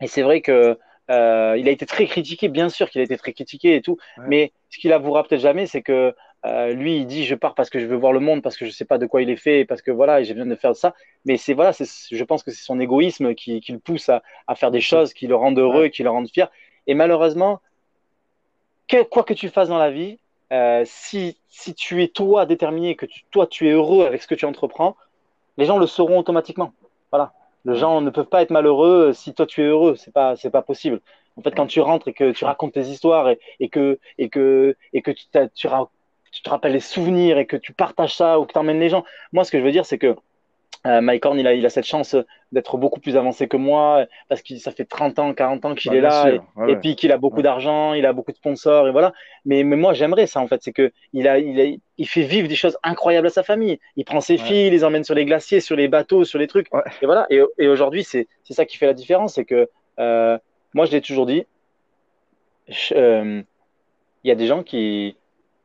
[0.00, 0.76] et c'est vrai que
[1.08, 4.52] il a été très critiqué, bien sûr qu'il a été très critiqué et tout, mais
[4.70, 6.14] ce qu'il avouera peut-être jamais, c'est que
[6.44, 8.66] euh, lui, il dit je pars parce que je veux voir le monde, parce que
[8.66, 10.76] je sais pas de quoi il est fait, parce que voilà, j'ai besoin de faire
[10.76, 10.94] ça.
[11.24, 14.54] Mais c'est voilà, je pense que c'est son égoïsme qui, qui, le pousse à, à,
[14.54, 16.50] faire des choses qui le rendent heureux, qui le rendent fier.
[16.86, 17.60] Et malheureusement,
[19.10, 20.18] quoi que tu fasses dans la vie,
[20.52, 24.34] euh, si, si tu es toi déterminé, que toi tu es heureux avec ce que
[24.34, 24.96] tu entreprends,
[25.56, 26.72] les gens le sauront automatiquement.
[27.10, 27.32] Voilà,
[27.64, 29.96] les gens ne peuvent pas être malheureux si toi tu es heureux.
[29.96, 31.00] C'est pas c'est pas possible.
[31.36, 34.28] En fait, quand tu rentres et que tu racontes tes histoires et, et que et
[34.28, 35.66] que et que tu, tu,
[36.34, 38.88] tu te rappelles les souvenirs et que tu partages ça ou que tu emmènes les
[38.88, 39.04] gens.
[39.32, 40.16] Moi, ce que je veux dire, c'est que
[40.86, 42.14] euh, Mike Horn, il a, il a cette chance
[42.52, 45.92] d'être beaucoup plus avancé que moi parce que ça fait 30 ans, 40 ans qu'il
[45.92, 46.32] bah, est là
[46.68, 49.14] et, puis qu'il a beaucoup d'argent, il a beaucoup de sponsors et voilà.
[49.46, 51.64] Mais, mais moi, j'aimerais ça en fait, c'est que il a, il a,
[51.96, 53.78] il fait vivre des choses incroyables à sa famille.
[53.96, 56.48] Il prend ses filles, il les emmène sur les glaciers, sur les bateaux, sur les
[56.48, 56.68] trucs.
[57.00, 57.26] Et voilà.
[57.30, 60.36] Et, et aujourd'hui, c'est, c'est ça qui fait la différence, c'est que euh,
[60.74, 61.46] moi, je l'ai toujours dit.
[62.92, 63.42] Euh,
[64.22, 65.16] il y a des gens qui,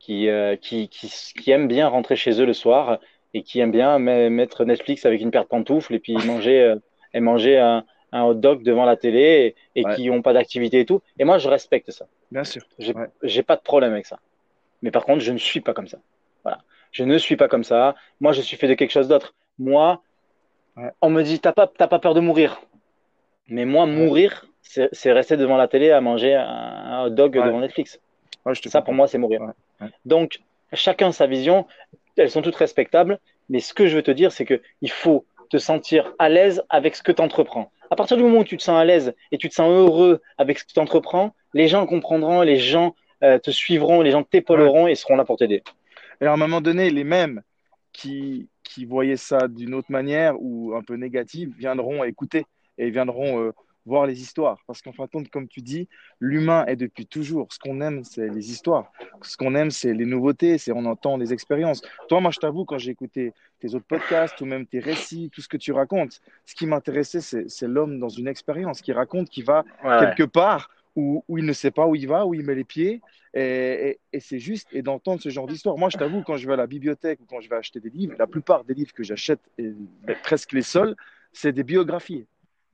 [0.08, 2.98] euh, qui, qui, qui, aiment bien rentrer chez eux le soir
[3.34, 6.76] et qui aiment bien mettre Netflix avec une paire de pantoufles et puis manger, euh,
[7.14, 10.86] et manger un, un, hot dog devant la télé et, qui n'ont pas d'activité et
[10.86, 11.00] tout.
[11.18, 12.06] Et moi, je respecte ça.
[12.30, 12.62] Bien sûr.
[13.22, 14.18] J'ai pas de problème avec ça.
[14.82, 15.98] Mais par contre, je ne suis pas comme ça.
[16.42, 16.58] Voilà.
[16.92, 17.94] Je ne suis pas comme ça.
[18.20, 19.34] Moi, je suis fait de quelque chose d'autre.
[19.58, 20.02] Moi,
[21.02, 22.60] on me dit, t'as pas, pas peur de mourir.
[23.48, 28.00] Mais moi, mourir, c'est rester devant la télé à manger un, hot dog devant Netflix.
[28.54, 29.42] Ça, pour moi, c'est mourir.
[30.04, 30.40] Donc,
[30.72, 31.66] chacun sa vision,
[32.16, 35.58] elles sont toutes respectables, mais ce que je veux te dire, c'est qu'il faut te
[35.58, 37.72] sentir à l'aise avec ce que tu entreprends.
[37.90, 40.22] À partir du moment où tu te sens à l'aise et tu te sens heureux
[40.38, 44.22] avec ce que tu entreprends, les gens comprendront, les gens euh, te suivront, les gens
[44.22, 45.62] t'épauleront et seront là pour t'aider.
[46.20, 47.42] Et à un moment donné, les mêmes
[47.92, 52.46] qui, qui voyaient ça d'une autre manière ou un peu négative viendront écouter
[52.78, 53.52] et viendront euh,
[53.86, 54.58] voir les histoires.
[54.66, 55.88] Parce qu'en fin de compte, comme tu dis,
[56.20, 57.52] l'humain est depuis toujours.
[57.52, 58.92] Ce qu'on aime, c'est les histoires.
[59.22, 61.82] Ce qu'on aime, c'est les nouveautés, c'est on entend les expériences.
[62.08, 65.40] Toi, moi, je t'avoue, quand j'ai écouté tes autres podcasts ou même tes récits, tout
[65.40, 69.42] ce que tu racontes, ce qui m'intéressait, c'est l'homme dans une expérience qui raconte, qui
[69.42, 72.54] va quelque part où, où, il ne sait pas où il va, où il met
[72.54, 73.00] les pieds.
[73.32, 75.78] Et, et, c'est juste, et d'entendre ce genre d'histoire.
[75.78, 77.90] Moi, je t'avoue, quand je vais à la bibliothèque ou quand je vais acheter des
[77.90, 79.40] livres, la plupart des livres que j'achète,
[80.24, 80.96] presque les seuls,
[81.32, 82.26] c'est des biographies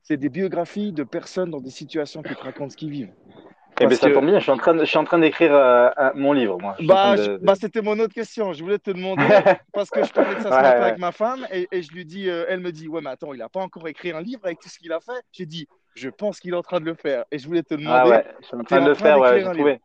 [0.07, 3.11] c'est des biographies de personnes dans des situations qui te racontent ce qu'ils vivent.
[3.79, 5.89] Eh bien, ça tombe bien, je suis en train, je suis en train d'écrire euh,
[6.15, 6.75] mon livre, moi.
[6.79, 8.53] Bah, bah, c'était mon autre question.
[8.53, 9.21] Je voulais te demander,
[9.73, 12.05] parce que je parlais de ça ce matin avec ma femme, et, et, je lui
[12.05, 14.41] dis, euh, elle me dit, ouais, mais attends, il n'a pas encore écrit un livre
[14.45, 15.21] avec tout ce qu'il a fait?
[15.33, 17.25] J'ai dit, je pense qu'il est en train de le faire.
[17.29, 17.99] Et je voulais te demander.
[18.01, 19.79] Ah ouais, je suis en train de le faire, ouais, j'ai trouvé.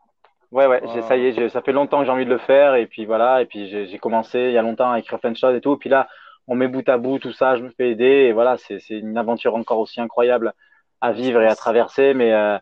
[0.52, 2.86] Ouais, ouais, ça y est, ça fait longtemps que j'ai envie de le faire, et
[2.86, 5.56] puis voilà, et puis j'ai commencé il y a longtemps à écrire plein de choses
[5.56, 6.08] et tout, et puis là,
[6.48, 9.16] on met bout à bout tout ça, je me fais aider, et voilà, c'est une
[9.16, 10.52] aventure encore aussi incroyable
[11.00, 12.58] à vivre et à traverser, mais euh,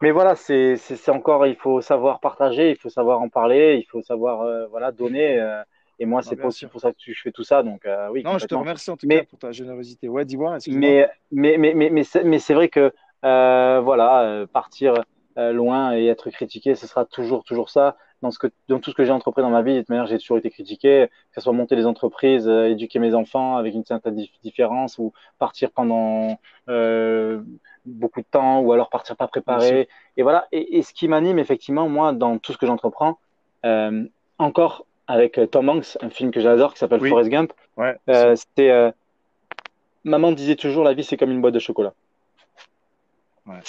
[0.00, 3.86] mais voilà, c'est c'est encore, il faut savoir partager, il faut savoir en parler, il
[3.90, 5.62] faut savoir euh, voilà donner, euh,
[5.98, 6.70] Et moi, c'est sûr.
[6.70, 7.62] pour ça que je fais tout ça.
[7.62, 10.08] Donc, euh, oui, Non, je te remercie en tout cas Mais, pour ta générosité.
[10.08, 12.92] Ouais, dis-moi, mais, mais, mais, mais, mais c'est mais c'est vrai que,
[13.24, 14.94] euh, voilà, euh, partir
[15.36, 17.96] euh, loin et être critiqué, ce sera toujours, toujours ça.
[18.20, 20.06] Dans ce que, dans tout ce que j'ai entrepris dans ma vie, de toute manière,
[20.06, 23.74] j'ai toujours été critiqué, que ce soit monter des entreprises, euh, éduquer mes enfants avec
[23.74, 26.38] une certaine dif- différence, ou partir pendant
[26.68, 27.40] euh,
[27.86, 29.88] beaucoup de temps, ou alors partir pas préparé.
[30.16, 30.48] Et voilà.
[30.50, 33.18] Et, et ce qui m'anime effectivement, moi, dans tout ce que j'entreprends,
[33.64, 34.04] euh,
[34.38, 37.96] encore avec Tom Hanks, un film que j'adore qui s'appelle Oui, Forrest Gump, ouais,
[38.36, 38.92] c'était
[40.04, 41.94] Maman disait toujours la vie c'est comme une boîte de chocolat.
[43.46, 43.60] Ouais.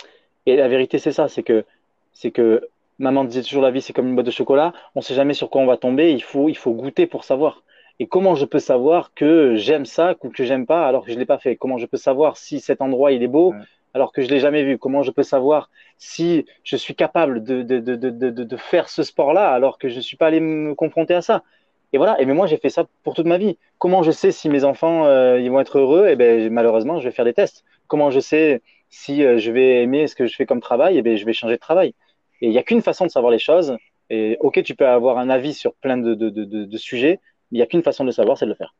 [0.46, 1.66] Et la vérité c'est ça, c'est que
[2.14, 2.68] c'est que
[3.00, 4.74] maman disait toujours la vie c'est comme une boîte de chocolat.
[4.96, 6.12] On sait jamais sur quoi on va tomber.
[6.12, 7.64] Il faut il faut goûter pour savoir.
[8.00, 11.18] Et comment je peux savoir que j'aime ça ou que j'aime pas alors que je
[11.20, 11.56] l'ai pas fait?
[11.56, 13.60] Comment je peux savoir si cet endroit il est beau Ouais.
[13.94, 14.78] alors que je l'ai jamais vu?
[14.78, 19.04] Comment je peux savoir si je suis capable de de de de de, faire ce
[19.04, 21.44] sport-là alors que je suis pas allé me confronter à ça?
[21.92, 22.22] Et voilà.
[22.22, 23.58] Et mais moi j'ai fait ça pour toute ma vie.
[23.80, 26.08] Comment je sais si mes enfants euh, ils vont être heureux?
[26.10, 27.66] Eh ben malheureusement je vais faire des tests.
[27.88, 31.02] Comment je sais si euh, je vais aimer ce que je fais comme travail, eh
[31.02, 31.94] bien, je vais changer de travail.
[32.42, 33.78] Et il n'y a qu'une façon de savoir les choses.
[34.10, 37.20] Et ok, tu peux avoir un avis sur plein de, de, de, de, de sujets,
[37.52, 38.74] mais il n'y a qu'une façon de le savoir, c'est de le faire.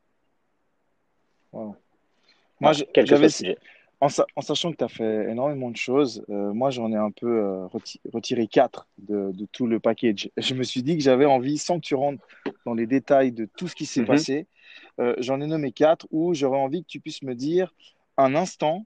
[1.52, 1.76] Wow.
[2.60, 3.28] Moi, j'avais,
[4.00, 6.96] en, sa- en sachant que tu as fait énormément de choses, euh, moi j'en ai
[6.96, 10.30] un peu euh, reti- retiré quatre de, de tout le package.
[10.36, 12.24] Je me suis dit que j'avais envie, sans que tu rentres
[12.66, 14.06] dans les détails de tout ce qui s'est Mhm.
[14.06, 14.46] passé,
[15.00, 17.74] euh, j'en ai nommé quatre où j'aurais envie que tu puisses me dire
[18.16, 18.84] un instant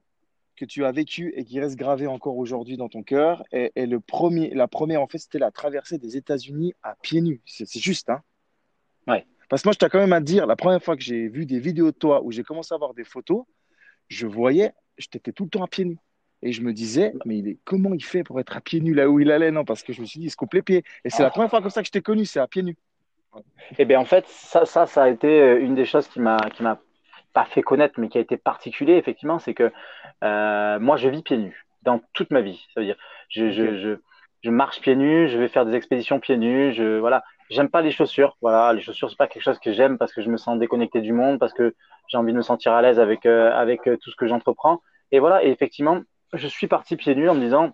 [0.55, 3.43] que tu as vécu et qui reste gravé encore aujourd'hui dans ton cœur.
[3.51, 7.21] Et, et le premier, la première, en fait, c'était la traversée des États-Unis à pieds
[7.21, 7.41] nus.
[7.45, 8.21] C'est juste, hein?
[9.07, 9.25] Ouais.
[9.49, 11.27] Parce que moi, je t'ai quand même à te dire, la première fois que j'ai
[11.27, 13.43] vu des vidéos de toi où j'ai commencé à voir des photos,
[14.07, 15.99] je voyais, je t'étais tout le temps à pieds nus.
[16.41, 18.93] Et je me disais, mais il est, comment il fait pour être à pieds nus
[18.93, 19.51] là où il allait?
[19.51, 20.83] Non, parce que je me suis dit, il se coupe les pieds.
[21.03, 22.77] Et c'est la première fois comme ça que je t'ai connu, c'est à pieds nus.
[23.77, 26.37] Eh bien, en fait, ça, ça, ça a été euh, une des choses qui m'a,
[26.55, 26.79] qui m'a
[27.35, 29.71] pas fait connaître, mais qui a été particulier, effectivement, c'est que
[30.23, 32.65] euh, moi, je vis pieds nus dans toute ma vie.
[32.73, 32.97] Ça veut dire,
[33.29, 33.89] je, je, je,
[34.41, 37.23] je marche pieds nus, je vais faire des expéditions pieds nus, je, voilà.
[37.51, 38.37] J'aime pas les chaussures.
[38.41, 41.01] Voilà, les chaussures, c'est pas quelque chose que j'aime parce que je me sens déconnecté
[41.01, 41.75] du monde, parce que
[42.07, 44.81] j'ai envie de me sentir à l'aise avec, euh, avec euh, tout ce que j'entreprends.
[45.11, 46.01] Et voilà, et effectivement,
[46.33, 47.71] je suis parti pieds nus en me disant,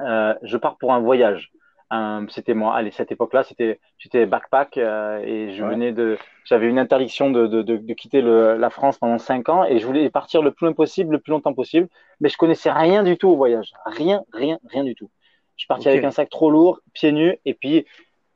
[0.00, 1.50] euh, je pars pour un voyage.
[1.92, 5.70] Euh, c'était moi, allez, cette époque-là, c'était, j'étais backpack euh, et je Ouais.
[5.70, 9.48] venais de, j'avais une interdiction de, de, de, de quitter le, la France pendant cinq
[9.48, 11.88] ans et je voulais partir le plus loin possible, le plus longtemps possible,
[12.20, 15.10] mais je connaissais rien du tout au voyage, rien, rien, rien du tout.
[15.56, 15.92] Je suis parti Ok.
[15.92, 17.84] avec un sac trop lourd, pieds nus et puis,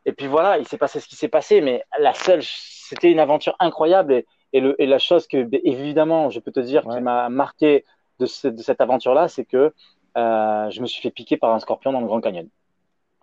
[0.04, 3.20] et puis voilà, il s'est passé ce qui s'est passé, mais la seule, c'était une
[3.20, 6.94] aventure incroyable et, et, le, et la chose que, évidemment, je peux te dire Ouais.
[6.96, 7.84] qui m'a marqué
[8.18, 9.72] de, ce, de cette aventure-là, c'est que
[10.16, 12.48] euh, je me suis fait piquer par un scorpion dans le Grand Canyon.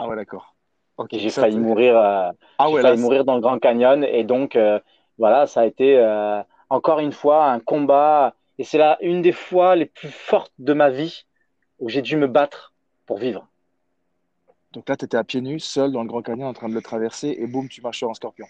[0.02, 0.56] Ah ouais, d'accord.
[0.98, 1.14] Ok.
[1.14, 4.04] Et j'ai failli mourir, euh, Ah ouais, failli là, mourir dans le Grand Canyon.
[4.04, 4.80] Et donc, euh,
[5.20, 8.34] voilà, ça a été euh, encore une fois un combat.
[8.58, 11.26] Et c'est là une des fois les plus fortes de ma vie
[11.78, 12.74] où j'ai dû me battre
[13.06, 13.48] pour vivre.
[14.74, 16.74] Donc là, tu étais à pieds nus, seul dans le Grand Canyon, en train de
[16.74, 18.48] le traverser, et boum, tu marches sur un scorpion.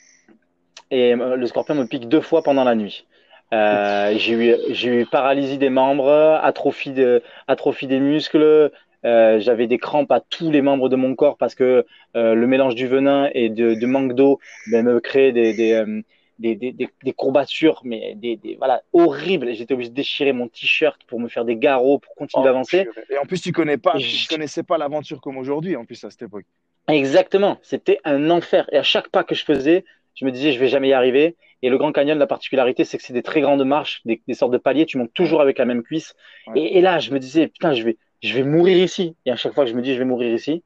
[0.90, 3.08] Et le scorpion me pique deux fois pendant la nuit.
[3.52, 8.72] J'ai eu, eu paralysie des membres, atrophie, de, atrophie des muscles.
[9.06, 11.86] Euh, j'avais des crampes à tous les membres de mon corps parce que
[12.16, 15.74] euh, le mélange du venin et de, de manque d'eau ben, me créait des, des,
[15.74, 16.02] euh,
[16.38, 19.54] des, des, des, des courbatures, mais des, des voilà horribles.
[19.54, 22.88] J'étais obligé de déchirer mon t-shirt pour me faire des garrots pour continuer Oh, d'avancer.
[23.10, 26.04] Et en plus, tu connais pas, tu je- connaissais pas l'aventure comme aujourd'hui, en plus,
[26.04, 26.46] à cette époque.
[26.88, 28.68] Exactement, c'était un enfer.
[28.72, 29.86] Et à chaque pas que je faisais,
[30.16, 31.38] je me disais, je vais jamais y arriver.
[31.62, 34.34] Et le Grand Canyon, la particularité, c'est que c'est des très grandes marches, des, des
[34.34, 34.86] sortes de paliers.
[34.86, 36.16] Tu montes toujours avec la même cuisse.
[36.48, 36.60] Ouais.
[36.60, 39.16] Et, et là, je me disais, putain, je vais, je vais mourir ici.
[39.26, 40.64] Et à chaque fois que je me dis, je vais mourir ici,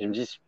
[0.00, 0.40] je me dis,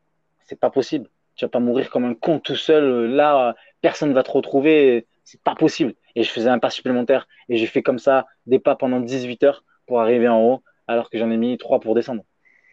[0.46, 1.08] c'est pas possible.
[1.36, 3.10] Tu vas pas mourir comme un con tout seul.
[3.10, 5.06] Là, personne va te retrouver.
[5.24, 5.94] C'est pas possible.
[6.16, 7.28] Et je faisais un pas supplémentaire.
[7.48, 11.10] Et j'ai fait comme ça des pas pendant 18 heures pour arriver en haut, alors
[11.10, 12.22] que j'en ai mis trois pour descendre.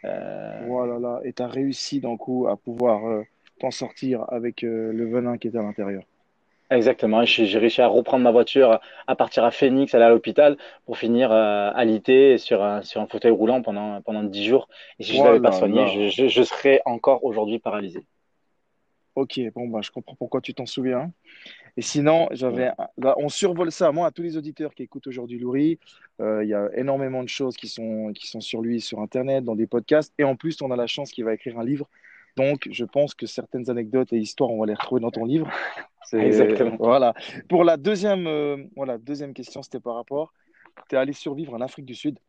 [0.03, 1.19] Euh, Voilà, là.
[1.23, 3.23] Et tu as réussi, d'un coup, à pouvoir euh,
[3.59, 6.03] t'en sortir avec euh, le venin qui était à l'intérieur.
[6.71, 7.23] Exactement.
[7.25, 11.31] J'ai réussi à reprendre ma voiture, à partir à Phoenix, aller à l'hôpital pour finir
[11.31, 14.67] euh, alité sur un, sur un fauteuil roulant pendant, pendant 10 jours.
[14.99, 18.05] Et si je ne l'avais pas soigné, je, je, je serais encore aujourd'hui paralysé.
[19.15, 21.11] Ok, bon, bah, je comprends pourquoi tu t'en souviens.
[21.77, 23.91] Et sinon, j'avais, là, on survole ça.
[23.91, 25.79] Moi, à tous les auditeurs qui écoutent aujourd'hui Louri,
[26.19, 29.43] euh, il y a énormément de choses qui sont, qui sont sur lui sur Internet,
[29.43, 30.13] dans des podcasts.
[30.17, 31.87] Et en plus, on a la chance qu'il va écrire un livre.
[32.35, 35.49] Donc, je pense que certaines anecdotes et histoires, on va les retrouver dans ton livre.
[36.13, 36.75] Exactement.
[36.79, 37.13] Voilà.
[37.49, 40.33] Pour la deuxième, euh, voilà, deuxième question, c'était par rapport.
[40.89, 42.19] Tu es allé survivre en Afrique du Sud.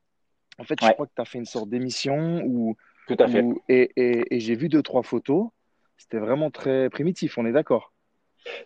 [0.58, 0.94] En fait, je Ouais.
[0.94, 3.42] crois que tu as fait une sorte d'émission où, Tout à fait.
[3.42, 5.48] où- et, et, et j'ai vu deux, trois photos.
[5.96, 7.92] C'était vraiment très primitif, on est d'accord?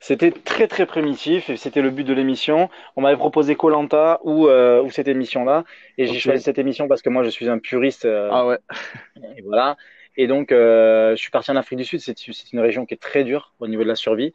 [0.00, 2.68] C'était très très primitif et c'était le but de l'émission.
[2.96, 5.64] On m'avait proposé Colanta ou, euh, ou cette émission-là
[5.96, 8.04] et j'ai choisi cette émission parce que moi je suis un puriste.
[8.04, 8.58] Euh, ah ouais.
[9.38, 9.76] Et voilà.
[10.16, 12.00] Et donc euh, je suis parti en Afrique du Sud.
[12.00, 14.34] C'est une région qui est très dure au niveau de la survie.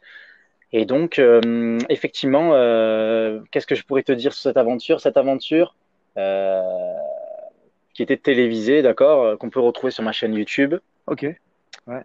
[0.72, 1.20] Et donc
[1.88, 2.50] effectivement,
[3.50, 5.00] qu'est-ce que je pourrais te dire sur cette aventure?
[5.00, 5.74] Cette aventure
[7.94, 10.74] qui était télévisée, d'accord, qu'on peut retrouver sur ma chaîne YouTube.
[11.06, 11.26] Ok.
[11.86, 12.02] Ouais.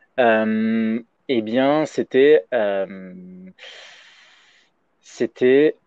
[1.34, 3.14] Eh bien, c'était euh,
[5.00, 5.78] c'était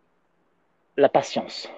[0.97, 1.71] la patience.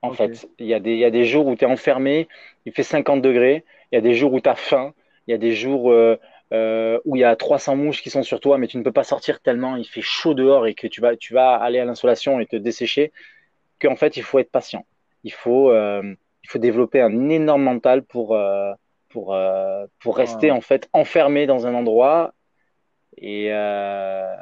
[0.00, 2.26] En fait, il y, a des, il y a des jours où tu es enfermé,
[2.64, 4.94] il fait 50 degrés, il y a des jours où tu as faim,
[5.26, 5.92] il y a des jours
[6.52, 6.56] euh,
[6.96, 8.92] euh, où il y a 300 mouches qui sont sur toi, mais tu ne peux
[8.92, 11.84] pas sortir tellement il fait chaud dehors et que tu vas, tu vas aller à
[11.84, 13.12] l'insolation et te dessécher,
[13.80, 14.84] qu'en fait, il faut être patient.
[15.22, 18.36] Il faut, il faut développer un énorme mental pour,
[19.10, 22.32] pour, euh, pour rester en fait enfermé dans un endroit
[23.18, 24.34] et, euh,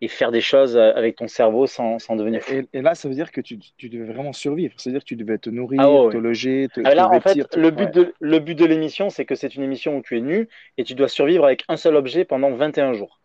[0.00, 2.62] et faire des choses avec ton cerveau sans, sans devenir fou.
[2.72, 4.74] Et, là, ça veut dire que tu, tu devais vraiment survivre.
[4.76, 7.70] C'est-à-dire que tu devais te nourrir, ah te loger, te, ah, là, en fait, le,
[7.70, 10.48] but de, le but de l'émission, c'est que c'est une émission où tu es nu
[10.76, 13.18] et tu dois survivre avec un seul objet pendant 21 jours.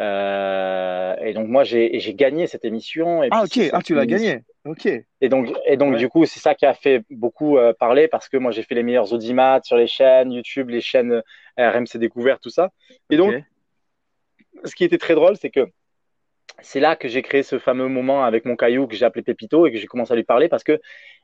[0.00, 3.22] Euh, et donc moi j'ai gagné cette émission.
[3.22, 4.40] Et ah ok, ah tu l'as gagné.
[4.64, 4.86] Ok.
[4.86, 8.28] Et donc et donc du coup c'est ça qui a fait beaucoup euh, parler parce
[8.28, 11.22] que moi j'ai fait les meilleurs audimat sur les chaînes YouTube, les chaînes
[11.58, 12.70] euh, RMC Découvert, tout ça.
[13.10, 13.34] Et donc
[14.64, 15.68] ce qui était très drôle c'est que
[16.60, 19.66] c'est là que j'ai créé ce fameux moment avec mon caillou que j'ai appelé Pépito
[19.66, 20.80] et que j'ai commencé à lui parler parce que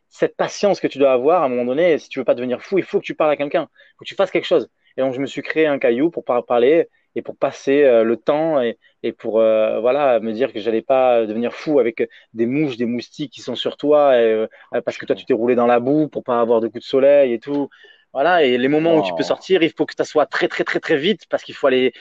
[0.08, 2.62] cette patience que tu dois avoir à un moment donné, si tu veux pas devenir
[2.62, 3.68] fou, il faut que tu parles à quelqu'un,
[3.98, 4.70] que tu fasses quelque chose.
[4.96, 8.16] Et donc je me suis créé un caillou pour parler et pour passer euh, le
[8.16, 12.46] temps et, et pour euh, voilà me dire que j'allais pas devenir fou avec des
[12.46, 14.46] mouches, des moustiques qui sont sur toi et, euh,
[14.84, 16.88] parce que toi tu t'es roulé dans la boue pour pas avoir de coups de
[16.88, 17.68] soleil et tout.
[18.12, 19.34] Voilà, et les moments où tu peux oh.
[19.34, 21.92] sortir, il faut que ça soit très très très très vite parce qu'il faut aller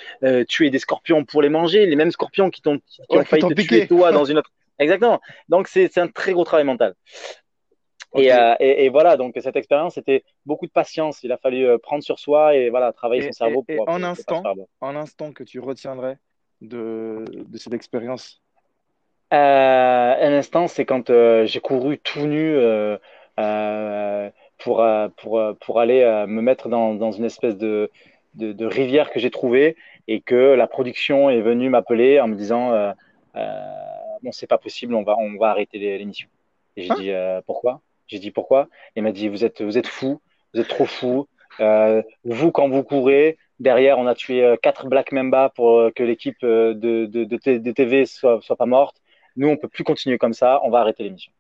[0.48, 3.62] tuer des scorpions pour les manger, les mêmes scorpions qui t'ont qui, ont failli te
[3.62, 4.52] tuer toi dans une autre.
[4.80, 5.20] Exactement.
[5.50, 6.96] Donc c'est un très gros travail mental.
[8.16, 11.24] Euh, et, et, voilà, donc cette expérience, c'était beaucoup de patience.
[11.24, 13.64] Il a fallu euh, prendre sur soi et voilà, travailler son cerveau.
[13.64, 14.44] pour, et en, instant,
[14.82, 16.18] en instant que tu retiendrais
[16.62, 18.42] de, de cette expérience?
[19.34, 21.12] Euh, Un instant, c'est quand
[21.46, 22.58] j'ai couru tout nu
[24.58, 24.86] pour,
[25.18, 27.92] pour, pour aller me mettre dans, dans une espèce de,
[28.36, 29.76] de, de rivière que j'ai trouvée
[30.08, 32.94] et que la production est venue m'appeler en me disant
[34.24, 36.28] Bon, c'est pas possible, on va, on va arrêter l'émission.
[36.76, 36.96] Et j'ai hein
[37.40, 37.82] dit Pourquoi?
[38.08, 38.70] J'ai dit pourquoi?
[38.96, 40.22] Il m'a dit vous êtes vous êtes fou,
[40.54, 41.28] vous êtes trop fou.
[41.60, 45.92] Euh, vous quand vous courez, derrière on a tué euh, quatre Black Mamba pour euh,
[45.92, 49.02] que l'équipe de, de, de, TV soit, soit pas morte.
[49.36, 51.32] Nous on peut plus continuer comme ça, on va arrêter l'émission.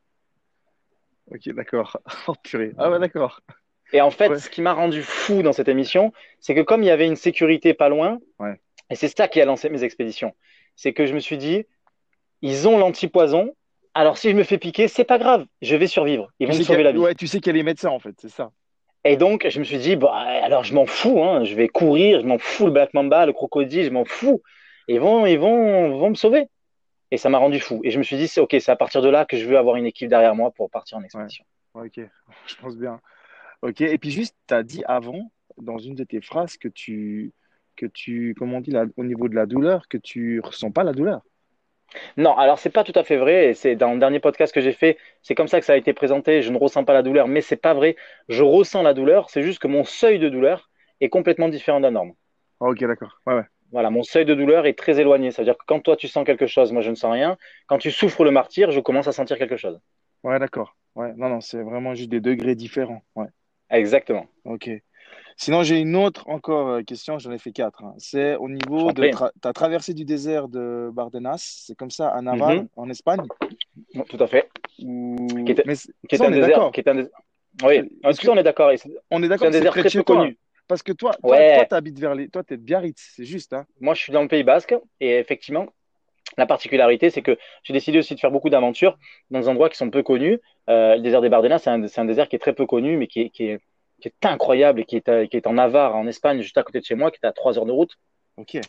[1.32, 1.98] Ok d'accord.
[2.28, 2.74] Oh, purée.
[2.78, 3.42] Ah ouais d'accord.
[3.94, 6.88] Et en fait, ce qui m'a rendu fou dans cette émission, c'est que comme il
[6.88, 8.60] y avait une sécurité pas loin, ouais.
[8.90, 10.36] et c'est ça qui a lancé mes expéditions,
[10.76, 11.66] c'est que je me suis dit,
[12.42, 13.54] ils ont l'antipoison,
[13.94, 16.30] alors si je me fais piquer, c'est pas grave, je vais survivre.
[16.40, 16.98] Ils vont me sauver la vie.
[16.98, 18.52] Ouais, tu sais qu'il y a les médecins en fait, c'est ça.
[19.06, 20.12] Et donc je me suis dit, bah,
[20.44, 23.32] alors je m'en fous, hein, je vais courir, je m'en fous le Black Mamba, le
[23.32, 24.42] crocodile, je m'en fous.
[24.90, 26.48] Ils vont, ils vont, vont me sauver.
[27.12, 27.80] Et ça m'a rendu fou.
[27.84, 29.58] Et je me suis dit, c'est ok, c'est à partir de là que je veux
[29.58, 31.46] avoir une équipe derrière moi pour partir en expédition.
[31.74, 32.00] ok,
[32.48, 33.00] je pense bien.
[33.62, 37.34] Ok, et puis juste, tu as dit avant, dans une de tes phrases, que tu,
[37.76, 40.94] que tu comment on dit, au niveau de la douleur, que tu ressens pas la
[40.94, 41.22] douleur.
[42.18, 43.54] Non, alors c'est pas tout à fait vrai.
[43.54, 45.94] C'est dans le dernier podcast que j'ai fait, c'est comme ça que ça a été
[45.94, 46.42] présenté.
[46.42, 47.96] Je ne ressens pas la douleur, mais c'est pas vrai.
[48.28, 49.30] Je ressens la douleur.
[49.30, 52.14] C'est juste que mon seuil de douleur est complètement différent de la norme.
[52.60, 53.22] Ah, ok, d'accord.
[53.26, 53.46] Ouais, ouais.
[53.72, 55.32] Voilà, mon seuil de douleur est très éloigné.
[55.32, 57.38] Ça veut dire que quand toi tu sens quelque chose, moi je ne sens rien.
[57.68, 59.80] Quand tu souffres le martyr, je commence à sentir quelque chose.
[60.24, 60.76] Ouais, d'accord.
[60.96, 63.04] Ouais, non, non, c'est vraiment juste des degrés différents.
[63.16, 63.28] Ouais.
[63.70, 64.26] Exactement.
[64.46, 64.70] Ok.
[65.40, 67.84] Sinon, j'ai une autre encore euh, question, j'en ai fait quatre.
[67.84, 67.94] Hein.
[68.00, 69.10] C'est au niveau de.
[69.12, 72.68] Tu as traversé du désert de Bardenas, c'est comme ça, à Naval, mhm.
[72.76, 73.22] en Espagne?
[74.10, 74.50] Tout à fait.
[74.76, 75.76] Qui est, Mais
[76.10, 76.72] qui est un désert.
[76.74, 77.06] Qui est un
[77.64, 78.72] Oui, on est d'accord?
[79.12, 80.38] On est d'accord, c'est un désert très peu connu.
[80.68, 82.30] Parce que toi, toi, tu habites vers les.
[82.30, 83.54] Toi, tu es de Biarritz, c'est juste.
[83.54, 85.68] Hein Moi, je suis dans le Pays Basque et effectivement,
[86.38, 88.98] la particularité, c'est que j'ai décidé aussi de faire beaucoup d'aventures
[89.32, 90.40] dans des endroits qui sont peu connus.
[90.70, 93.08] Euh, le désert des Bardenas, c'est un, un, désert qui est très peu connu, mais
[93.08, 93.62] qui est, qui est
[94.00, 96.80] qui est incroyable et qui est, qui est en Navarre, en Espagne, juste à côté
[96.80, 97.98] de chez moi, qui est à 3 heures de route.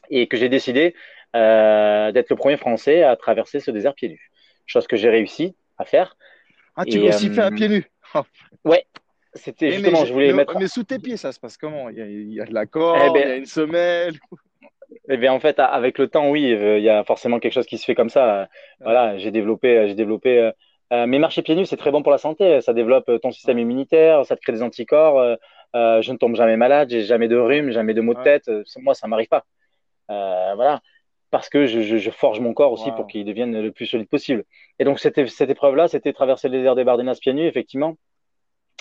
[0.09, 0.95] Et que j'ai décidé
[1.37, 4.31] euh, d'être le premier Français à traverser ce désert pieds nus.
[4.65, 6.17] Chose que j'ai réussi à faire.
[6.75, 7.85] Ah, tu l'as aussi fait à pieds nus?
[8.65, 8.87] Ouais.
[9.35, 10.59] C'était justement, je voulais mettre.
[10.59, 11.91] Mais sous tes pieds, ça se passe comment?
[11.91, 13.47] Il y, a, il y, a, de la corde, eh ben, il y a une
[13.47, 14.15] semelle.
[15.11, 17.77] Eh bien, en fait, avec le temps, oui, il y a forcément quelque chose qui
[17.77, 18.49] se fait comme ça.
[18.81, 20.51] Voilà, j'ai développé, j'ai développé euh,
[20.93, 22.61] euh, mais marcher pieds nus, c'est très bon pour la santé.
[22.61, 25.19] Ça développe euh, ton système immunitaire, ça te crée des anticorps.
[25.19, 25.37] Euh,
[25.77, 28.51] euh, je ne tombe jamais malade, j'ai jamais de rhume, jamais de maux de tête.
[28.79, 29.45] Moi, ça m'arrive pas.
[30.09, 30.81] voilà.
[31.31, 34.45] parce que je, je, forge mon corps aussi pour qu'il devienne le plus solide possible.
[34.79, 37.97] Et donc, cette, cette épreuve-là, c'était traverser le désert des Bardenas pieds nus, effectivement.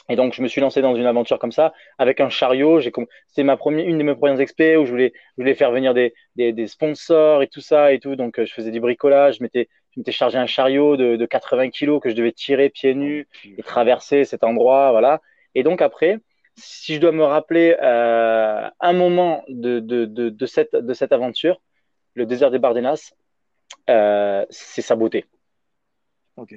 [0.09, 2.79] Et donc, je me suis lancé dans une aventure comme ça, avec un chariot.
[2.79, 2.91] J'ai,
[3.27, 5.93] c'est ma première, une de mes premières expés où je voulais, je voulais faire venir
[5.93, 8.15] des, des, des sponsors et tout ça et tout.
[8.15, 9.37] Donc, je faisais du bricolage.
[9.37, 12.69] Je m'étais, je m'étais chargé un chariot de, de 80 kilos que je devais tirer
[12.69, 13.27] pieds nus
[13.57, 15.21] et traverser cet endroit, voilà.
[15.55, 16.19] Et donc après,
[16.55, 21.11] si je dois me rappeler euh, un moment de, de, de, de, cette, de cette
[21.13, 21.59] aventure,
[22.13, 23.13] le désert des Bardenas,
[23.89, 25.25] euh, c'est sa beauté.
[26.35, 26.53] Ok.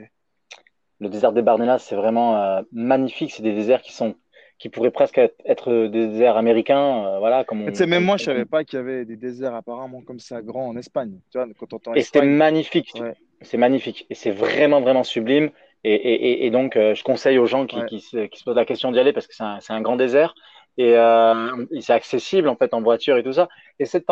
[1.00, 3.32] Le désert des Bardenas, c'est vraiment euh, magnifique.
[3.32, 4.14] C'est des déserts qui sont
[4.60, 7.44] qui pourraient presque être des déserts américains, euh, voilà.
[7.44, 10.42] Comme on, même moi, je savais pas qu'il y avait des déserts apparemment comme ça
[10.42, 11.18] grands en Espagne.
[11.32, 12.92] Tu vois, quand on Et c'était magnifique.
[13.40, 15.48] C'est magnifique et c'est vraiment vraiment sublime.
[15.82, 18.54] Et, et, et donc, euh, je conseille aux gens qui, qui, se, qui, se, posent
[18.54, 20.34] la question d'y aller parce que c'est un, un, grand désert
[20.76, 23.48] et euh, c'est accessible en fait en voiture et tout ça.
[23.78, 24.04] Et cette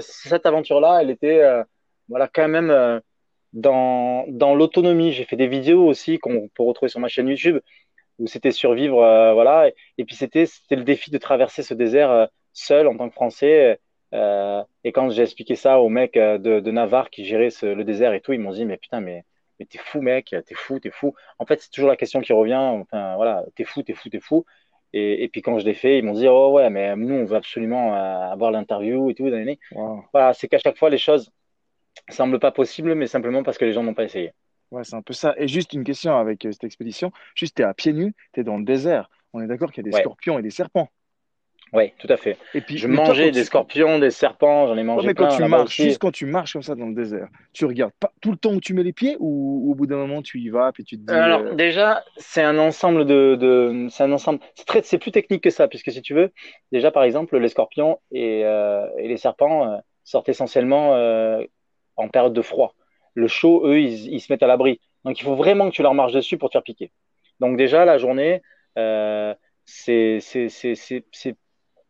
[0.00, 1.42] cette aventure-là, elle était
[2.08, 3.02] voilà quand même
[3.52, 5.12] dans dans l'autonomie.
[5.12, 7.58] J'ai fait des vidéos aussi qu'on peut retrouver sur ma chaîne YouTube
[8.18, 9.68] où c'était survivre, euh, voilà.
[9.68, 13.14] Et, et puis c'était c'était le défi de traverser ce désert seul en tant que
[13.14, 13.78] Français.
[14.12, 18.12] et quand j'ai expliqué ça aux mecs de, de Navarre qui géraient ce, le désert
[18.14, 19.24] et tout, ils m'ont dit mais putain mais
[19.60, 21.14] mais t'es fou, mec, t'es fou, t'es fou.
[21.38, 22.54] En fait, c'est toujours la question qui revient.
[22.56, 24.46] Enfin, voilà, t'es fou, t'es fou, t'es fou.
[24.92, 27.24] Et, et, puis quand je l'ai fait, ils m'ont dit, oh ouais, mais nous, on
[27.24, 29.30] veut absolument euh, avoir l'interview et tout.
[30.12, 31.30] Voilà, c'est qu'à chaque fois, les choses
[32.08, 34.32] semblent pas possibles, mais simplement parce que les gens n'ont pas essayé.
[34.70, 35.34] Ouais, c'est un peu ça.
[35.36, 37.12] Et juste une question avec euh, cette expédition.
[37.34, 39.10] Juste, t'es à pieds nus, t'es dans le désert.
[39.32, 40.88] On est d'accord qu'il y a des scorpions et des serpents.
[41.72, 42.36] Oui, tout à fait.
[42.52, 45.76] Et puis, je mangeais des scorpions, des serpents, j'en ai mangé mais quand tu marches,
[45.76, 48.52] juste quand tu marches comme ça dans le désert, tu regardes pas tout le temps
[48.52, 50.98] où tu mets les pieds ou, au bout d'un moment tu y vas puis tu
[50.98, 51.14] te dis.
[51.14, 55.12] Alors euh, déjà, c'est un ensemble de, de c'est un ensemble, c'est très, c'est plus
[55.12, 56.32] technique que ça puisque si tu veux,
[56.72, 60.96] déjà par exemple les scorpions et, euh, et les serpents sortent essentiellement
[62.00, 62.74] en période de froid.
[63.14, 64.80] Le chaud, eux, ils, ils se mettent à l'abri.
[65.04, 66.90] Donc il faut vraiment que tu leur marches dessus pour te faire piquer.
[67.40, 68.42] Donc déjà la journée,
[68.78, 69.34] euh,
[69.64, 70.18] c'est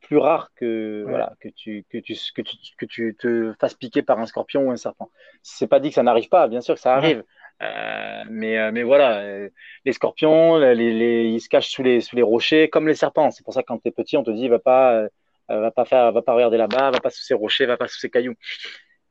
[0.01, 4.03] plus rare que voilà que tu que tu que tu que tu te fasses piquer
[4.03, 5.11] par un scorpion ou un serpent.
[5.43, 7.25] C'est pas dit que ça n'arrive pas, bien sûr que ça arrive.
[7.63, 9.49] Euh, mais euh, mais voilà,
[9.85, 13.31] les scorpions, les, les, ils se cachent sous les sous les rochers comme les serpents.
[13.31, 15.09] C'est pour ça que quand t'es petit, on te dit va pas euh,
[15.49, 17.99] va pas faire va pas regarder là-bas, va pas sous ces rochers, va pas sous
[17.99, 18.35] ces cailloux,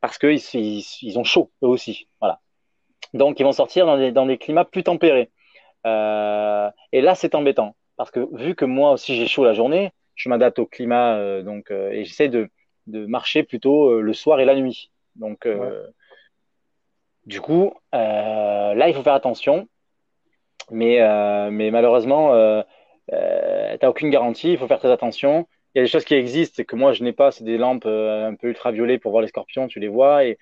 [0.02, 2.08] parce que ils, ils, ils ont chaud eux aussi.
[2.20, 2.39] Voilà.
[3.14, 5.30] Donc ils vont sortir dans des dans des climats plus tempérés.
[5.86, 10.30] et là c'est embêtant parce que vu que moi aussi j'ai chaud la journée, je
[10.30, 12.50] m'adapte au climat euh, donc euh, et j'essaie de,
[12.88, 14.91] de marcher plutôt euh, le soir et la nuit.
[15.16, 15.47] Donc
[17.26, 19.68] du coup là il faut faire attention,
[20.72, 21.00] mais
[21.52, 22.34] mais malheureusement
[23.12, 25.47] euh, t'as aucune garantie, il faut faire très attention.
[25.74, 27.57] Il y a des choses qui existent et que moi je n'ai pas, c'est des
[27.57, 30.38] lampes un peu ultraviolets pour voir les scorpions, tu les vois et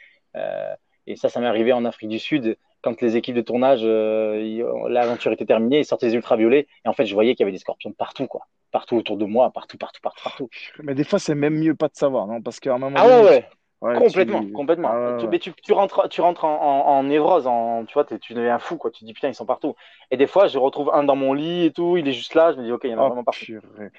[1.09, 5.31] et ça, ça m'est arrivé en Afrique du Sud quand les équipes de tournage, l'aventure
[5.31, 7.57] était terminée, ils sortaient des ultraviolets et en fait je voyais qu'il y avait des
[7.59, 10.49] scorpions partout quoi partout autour de moi, partout, partout, partout, partout.
[10.83, 12.41] Mais des fois, c'est même mieux pas de savoir, non?
[12.41, 13.49] Parce qu'à un moment ah ouais, ouais.
[13.79, 14.89] Complètement, complètement.
[14.91, 18.33] Ah tu, mais tu, tu, rentres, tu rentres en, en, névrose, en, tu vois, tu
[18.33, 18.91] deviens fou, quoi.
[18.91, 19.75] Tu te dis putain, ils sont partout.
[20.11, 22.53] Et des fois, je retrouve un dans mon lit et tout, il est juste là,
[22.53, 23.45] je me dis ok, il y en a oh, vraiment partout.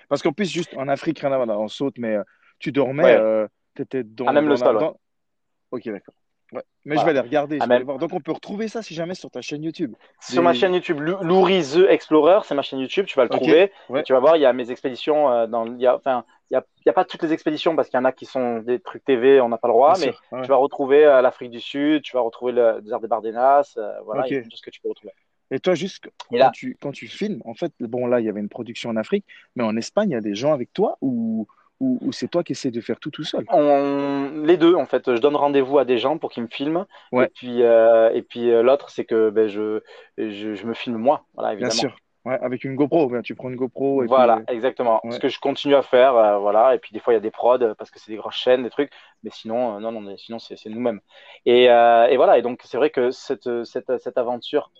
[0.08, 2.22] Parce qu'en plus, juste en Afrique, rien à voir, on saute, mais euh,
[2.58, 4.26] tu dormais, euh, tu étais dans.
[4.26, 4.78] Ah, même le sol.
[5.70, 6.14] Ok, d'accord.
[6.52, 6.62] Ouais.
[6.84, 7.58] Mais je vais aller regarder.
[7.60, 7.98] Je vais voir.
[7.98, 9.94] Donc on peut retrouver ça si jamais sur ta chaîne YouTube.
[10.20, 13.06] Sur ma chaîne YouTube, Louri The Explorer, c'est ma chaîne YouTube.
[13.06, 13.72] Tu vas le trouver.
[14.04, 15.30] Tu vas voir, il y a mes expéditions.
[15.30, 17.88] Euh, dans, il y a, enfin, il y a, a pas toutes les expéditions parce
[17.88, 19.94] qu'il y en a qui sont des trucs TV, on n'a pas le droit.
[19.98, 23.74] mais tu vas retrouver euh, l'Afrique du Sud, tu vas retrouver le désert des Bardenas.
[23.76, 25.12] Euh, voilà, il y a tout ce que tu peux retrouver.
[25.50, 28.40] Et toi, juste quand, tu, quand tu filmes, en fait, bon là, il y avait
[28.40, 29.24] une production en Afrique,
[29.56, 31.46] mais en Espagne, il y a des gens avec toi ou
[31.80, 33.44] ou, c'est toi qui essaies de faire tout tout seul?
[34.44, 35.14] Les deux, en fait.
[35.14, 36.86] Je donne rendez-vous à des gens pour qu'ils me filment.
[37.12, 37.26] Ouais.
[37.26, 39.80] Et puis, euh, et puis euh, l'autre, c'est que ben, je,
[40.16, 41.72] je, je, me filme moi, voilà, évidemment.
[41.72, 41.96] Bien sûr.
[42.24, 44.02] Ouais, avec une GoPro, tu prends une GoPro.
[44.02, 45.00] Et voilà, exactement.
[45.10, 46.74] Ce que je continue à faire, euh, voilà.
[46.74, 48.64] Et puis des fois, il y a des prods parce que c'est des grosses chaînes,
[48.64, 48.90] des trucs.
[49.22, 51.00] Mais sinon, non, non, sinon c'est nous-mêmes.
[51.46, 52.38] Et, et, voilà.
[52.38, 54.72] Et donc, c'est vrai que cette, cette, cette aventure,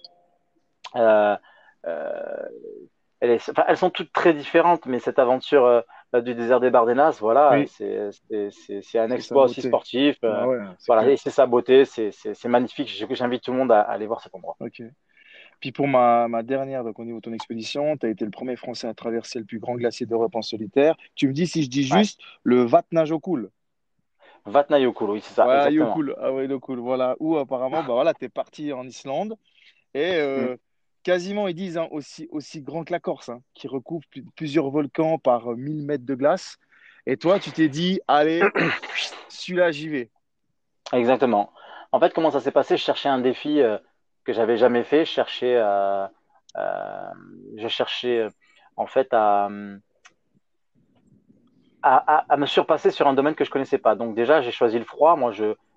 [3.21, 7.19] elles, est, enfin, elles sont toutes très différentes, mais cette aventure du désert des Bardenas,
[7.21, 10.17] voilà, c'est un exploit aussi sportif.
[10.25, 12.89] Euh, ah voilà, et c'est sa beauté, c'est magnifique.
[13.11, 14.57] J'invite tout le monde à, aller voir cet endroit.
[14.61, 14.83] Ok.
[15.61, 18.31] Puis pour ma, ma dernière, donc au niveau de ton expédition, tu as été le
[18.31, 20.95] premier Français à traverser le plus grand glacier d'Europe en solitaire.
[21.17, 23.51] Tu me dis si je dis juste le Vatnajökull.
[24.47, 25.49] Vatnajökull, oui, c'est ça.
[25.49, 27.17] Ouais, Jökull, ah ouais, Jökull, voilà.
[27.19, 29.35] Où apparemment, bah voilà, tu es parti en Islande
[29.95, 30.59] et euh, mm
[31.09, 34.05] quasiment, ils disent, hein, aussi, aussi grand que la Corse, hein, qui recouvre
[34.37, 36.59] plusieurs volcans par 1000 euh, mètres de glace.
[37.07, 38.43] Et toi, tu t'es dit, allez,
[39.31, 40.11] celui-là, j'y vais.
[40.93, 41.51] Exactement.
[41.93, 42.77] En fait, comment ça s'est passé?
[42.77, 43.79] Je cherchais un défi euh,
[44.25, 45.07] que j'avais jamais fait.
[45.07, 46.07] Je cherchais, euh,
[46.59, 47.11] euh,
[47.57, 48.29] je cherchais euh,
[48.77, 49.49] en fait à,
[51.83, 53.95] à, me surpasser sur un domaine que je connaissais pas.
[53.95, 55.17] Donc déjà, j'ai choisi le froid.
[55.17, 55.33] Moi,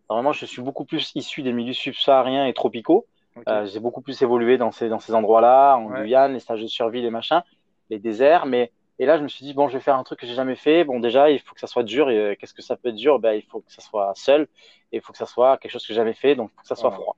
[0.10, 3.08] vraiment, je suis beaucoup plus issu des milieux subsahariens et tropicaux.
[3.38, 3.44] Ok.
[3.48, 6.02] Euh, j'ai beaucoup plus évolué dans ces dans ces endroits-là, en Ouais.
[6.04, 7.42] Guyane, les stages de survie, les machins,
[7.90, 8.46] les déserts.
[8.46, 10.34] Mais et là, je me suis dit bon, je vais faire un truc que j'ai
[10.36, 10.84] jamais fait.
[10.84, 12.10] Bon, déjà, il faut que ça soit dur.
[12.10, 13.20] Et euh, qu'est-ce que ça peut être dur?
[13.20, 14.44] Ben, il faut que ça soit seul.
[14.92, 16.36] Et il faut que ça soit quelque chose que j'ai jamais fait.
[16.36, 17.16] Donc, il faut que ça soit froid.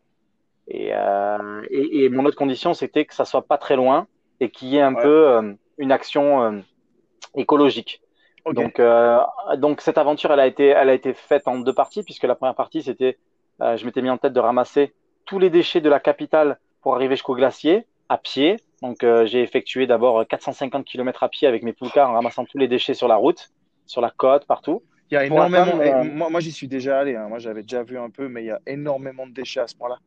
[0.68, 4.08] Et, euh, et, et mon autre condition, c'était que ça soit pas très loin
[4.40, 5.02] et qu'il y ait un Ouais.
[5.02, 6.60] peu euh, une action euh,
[7.36, 8.02] écologique.
[8.46, 8.56] Ok.
[8.56, 9.20] Donc, euh,
[9.58, 12.36] donc cette aventure, elle a été, elle a été faite en deux parties, puisque la
[12.36, 13.18] première partie, c'était,
[13.62, 14.94] euh, je m'étais mis en tête de ramasser
[15.34, 18.58] tous les déchets de la capitale pour arriver jusqu'au glacier à pied.
[18.84, 22.60] Donc, euh, j'ai effectué d'abord 450 km à pied avec mes poulkas en ramassant tous
[22.60, 23.50] les déchets sur la route,
[23.88, 24.84] sur la côte, partout.
[25.10, 25.64] Il y a énormément.
[25.64, 27.16] atteindre, euh, moi, moi j'y suis déjà allé.
[27.16, 27.30] hein.
[27.30, 29.76] Moi, j'avais déjà vu un peu, mais il y a énormément de déchets à ce
[29.76, 29.98] point-là.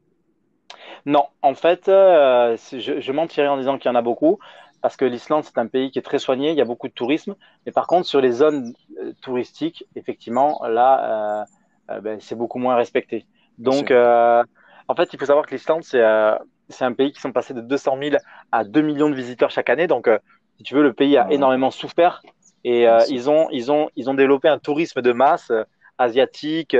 [1.06, 4.38] Non, en fait, euh, je, je mentirais en disant qu'il y en a beaucoup,
[4.80, 6.92] parce que l'Islande, c'est un pays qui est très soigné, il y a beaucoup de
[6.92, 7.34] tourisme.
[7.64, 12.60] Mais par contre, sur les zones euh, touristiques, effectivement, là, euh, euh, ben, c'est beaucoup
[12.60, 13.26] moins respecté.
[13.58, 14.44] Donc, euh,
[14.88, 16.36] en fait, il faut savoir que l'Islande, c'est euh,
[16.68, 18.18] c'est un pays qui sont passés de 200 000
[18.52, 19.86] à 2 millions de visiteurs chaque année.
[19.86, 20.18] Donc, euh,
[20.58, 21.30] si tu veux, le pays a Ouais.
[21.30, 22.22] énormément souffert
[22.64, 25.52] et euh, ils ont, ils ont, ils ont développé un tourisme de masse
[25.98, 26.76] asiatique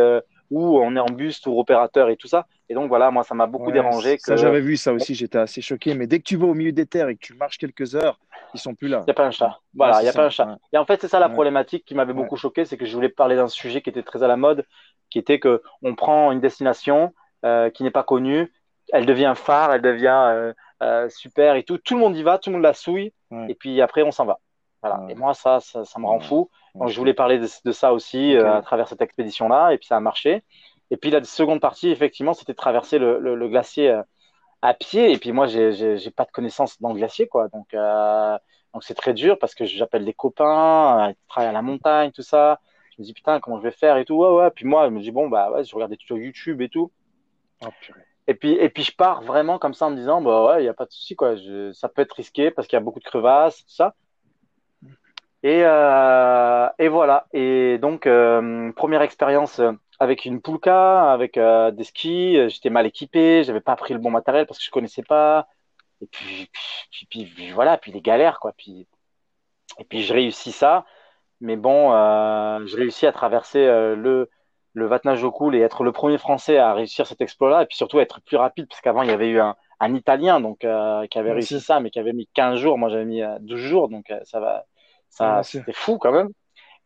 [0.51, 2.47] où on est en bus, tour opérateur et tout ça.
[2.69, 5.39] Et donc, voilà, moi, ça m'a beaucoup Ouais, dérangé ça j'avais vu ça aussi, j'étais
[5.39, 5.95] assez choqué.
[5.95, 8.21] Mais dès que tu vas au milieu des terres et que tu marches quelques heures,
[8.53, 9.07] ils sont plus là.
[9.07, 9.61] Il n'y a pas un chat.
[9.79, 10.51] Ouais, Voilà, il n'y c'est a pas un chat.
[10.51, 10.57] Ouais.
[10.73, 11.31] Et en fait, c'est ça la Ouais.
[11.31, 12.15] problématique qui m'avait Ouais.
[12.15, 14.67] beaucoup choqué, c'est que je voulais parler d'un sujet qui était très à la mode,
[15.11, 17.15] qui était que on prend une destination
[17.47, 18.53] euh, qui n'est pas connue,
[18.93, 21.79] elle devient phare, elle devient euh, euh, super et tout.
[21.79, 23.47] Tout le monde y va, tout le monde la souille, Ouais.
[23.49, 24.39] et puis après, on s'en va.
[24.83, 25.01] Voilà.
[25.01, 25.13] Ouais.
[25.13, 26.51] Et moi, ça, ça, ça me rend fou.
[26.75, 29.87] Ouais, Donc, je voulais parler de, de ça aussi à travers cette expédition-là, et puis
[29.87, 30.43] ça a marché.
[30.91, 34.01] Et puis la seconde partie, effectivement, c'était de traverser le, le, le glacier
[34.63, 35.13] à pied.
[35.13, 37.49] Et puis moi, j'ai pas de connaissances dans le glacier, quoi.
[37.49, 38.39] Donc euh,
[38.73, 42.23] donc c'est très dur parce que j'appelle des copains, qui travaillent à la montagne, tout
[42.23, 42.61] ça.
[42.97, 44.15] Je me dis putain, comment je vais faire et tout.
[44.17, 44.51] Ouais ouais.
[44.51, 46.91] Puis moi, je me dis bon bah ouais, je regarde des tutos YouTube et tout.
[47.65, 47.69] Oh.
[48.29, 50.67] Et puis et puis je pars vraiment comme ça en me disant bah ouais, il
[50.67, 51.35] y a pas de souci quoi.
[51.73, 53.95] Ça peut être risqué parce qu'il y a beaucoup de crevasses, tout ça.
[55.43, 57.27] Et, euh, et voilà.
[57.33, 59.61] Et donc, euh, première expérience
[60.01, 62.51] avec une poulka, avec euh, des skis.
[62.51, 65.47] J'étais mal équipé, j'avais pas pris le bon matériel parce que je connaissais pas.
[66.01, 66.51] Et puis,
[66.91, 68.53] puis, puis, puis voilà, puis les galères, quoi.
[68.57, 68.89] Puis,
[69.79, 70.85] et puis je réussis ça.
[71.41, 71.91] Mais bon,
[72.67, 73.95] je réussis à traverser euh,
[74.77, 77.62] le, le Vatnajökull et être le premier Français à réussir cet exploit-là.
[77.62, 80.41] Et puis surtout être plus rapide, parce qu'avant, il y avait eu un, un Italien
[80.41, 82.79] donc, euh, qui avait réussi ça, mais qui avait mis 15 jours.
[82.79, 83.89] Moi, j'avais mis euh, 12 jours.
[83.89, 84.64] Donc, euh, ça va,
[85.09, 86.31] ça, c'était fou quand même.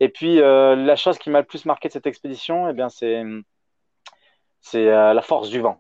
[0.01, 2.89] Et puis, euh, la chose qui m'a le plus marqué de cette expédition, eh bien,
[2.89, 3.23] c'est,
[4.61, 5.79] c'est euh, la force du vent.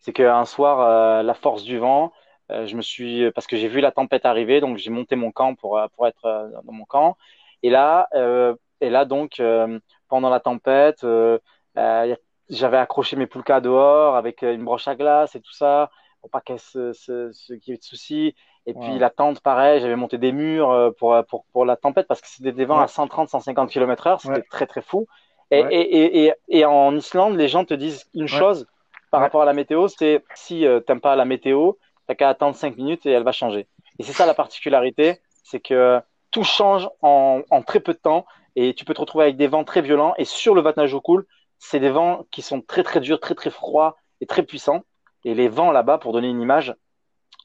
[0.00, 2.12] C'est qu'un soir, euh, la force du vent,
[2.50, 5.30] euh, je me suis, parce que j'ai vu la tempête arriver, donc j'ai monté mon
[5.32, 7.16] camp pour, euh, pour être euh, dans mon camp.
[7.62, 8.54] Et là, euh,
[8.84, 9.78] et là donc, euh,
[10.08, 11.38] pendant la tempête, euh,
[11.78, 12.14] euh,
[12.50, 16.40] j'avais accroché mes poulkas dehors avec une broche à glace et tout ça, pour pas
[16.40, 18.34] qu'il y ait de soucis.
[18.66, 22.20] Et puis la tente, pareil, j'avais monté des murs pour, pour, pour la tempête parce
[22.20, 22.84] que c'était des vents Ouais.
[22.84, 24.46] à 130, 150 km heure, c'était Ouais.
[24.50, 25.06] très très fou.
[25.50, 28.66] Et, et, et, et, en Islande, les gens te disent une chose
[29.10, 31.72] par rapport à la météo, c'est si euh, t'aimes pas la météo,
[32.06, 33.68] t'as qu'à attendre 5 minutes et elle va changer.
[33.98, 36.00] Et c'est ça la particularité, c'est que
[36.32, 38.26] tout change en, en très peu de temps
[38.56, 40.14] et tu peux te retrouver avec des vents très violents.
[40.18, 41.26] Et sur le Vatnajökull,
[41.58, 44.82] c'est des vents qui sont très très durs, très très froids et très puissants.
[45.24, 46.74] Et les vents là-bas, pour donner une image,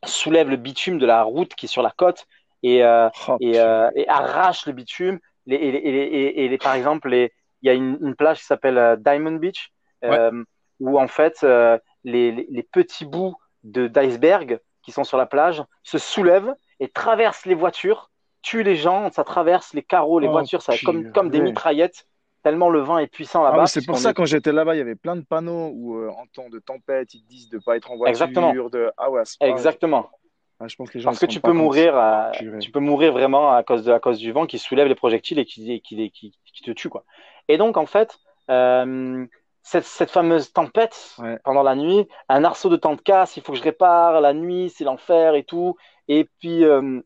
[0.06, 2.26] soulèvent le bitume de la route qui est sur la côte
[2.64, 5.20] et, euh, Oh, et, euh, et arrachent le bitume.
[5.46, 7.30] Les, et, les- les- par exemple, il
[7.64, 9.72] y a une, une plage qui s'appelle euh, Diamond Beach,
[10.80, 11.46] où en fait
[12.04, 17.56] les petits bouts de d'iceberg qui sont sur la plage se soulèvent et traversent les
[17.56, 18.10] voitures,
[18.42, 22.06] tuent les gens, ça traverse les carreaux, les Oh, voitures, ça comme, comme des mitraillettes,
[22.44, 23.64] tellement le vent est puissant Ah là-bas.
[23.64, 25.98] oui, c'est pour ça, est- quand j'étais là-bas, il y avait plein de panneaux où,
[25.98, 28.10] euh, en temps de tempête, ils te disent de ne pas être en voiture.
[28.10, 28.54] Exactement.
[28.54, 28.92] De...
[28.98, 30.10] Ah ouais, Exactement.
[30.62, 32.60] ah, je pense que les gens Parce que tu peux mourir, à- Purée.
[32.60, 35.40] tu peux mourir vraiment à cause de, à cause du vent qui soulève les projectiles
[35.40, 37.04] et qui, qui, qui, qui te tue, quoi.
[37.50, 38.18] Et donc, en fait,
[38.50, 39.26] euh,
[39.62, 41.38] cette, cette fameuse tempête Ouais.
[41.44, 44.70] pendant la nuit, un arceau de tente casse, il faut que je répare la nuit,
[44.74, 45.76] c'est l'enfer et tout.
[46.08, 47.02] Et puis, euh,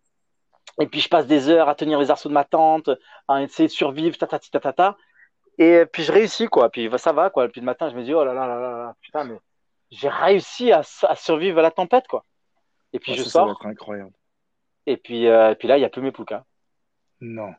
[0.79, 2.89] et puis, je passe des heures à tenir les arceaux de ma tente,
[3.27, 4.97] à essayer de survivre, ta, ta, ta, ta, ta.
[5.59, 6.69] Et puis, je réussis, quoi.
[6.69, 7.47] Puis, ça va, quoi.
[7.49, 9.37] Puis, le matin, je me dis, oh là là là là là, putain, mais
[9.91, 12.25] j'ai réussi à, à survivre à la tempête, quoi.
[12.93, 13.51] Et puis, Ah, je ça, ça va sors.
[13.51, 14.13] être incroyable.
[14.85, 16.43] Et puis, euh, et puis là, il n'y a plus mes poulkas.
[17.21, 17.53] Non.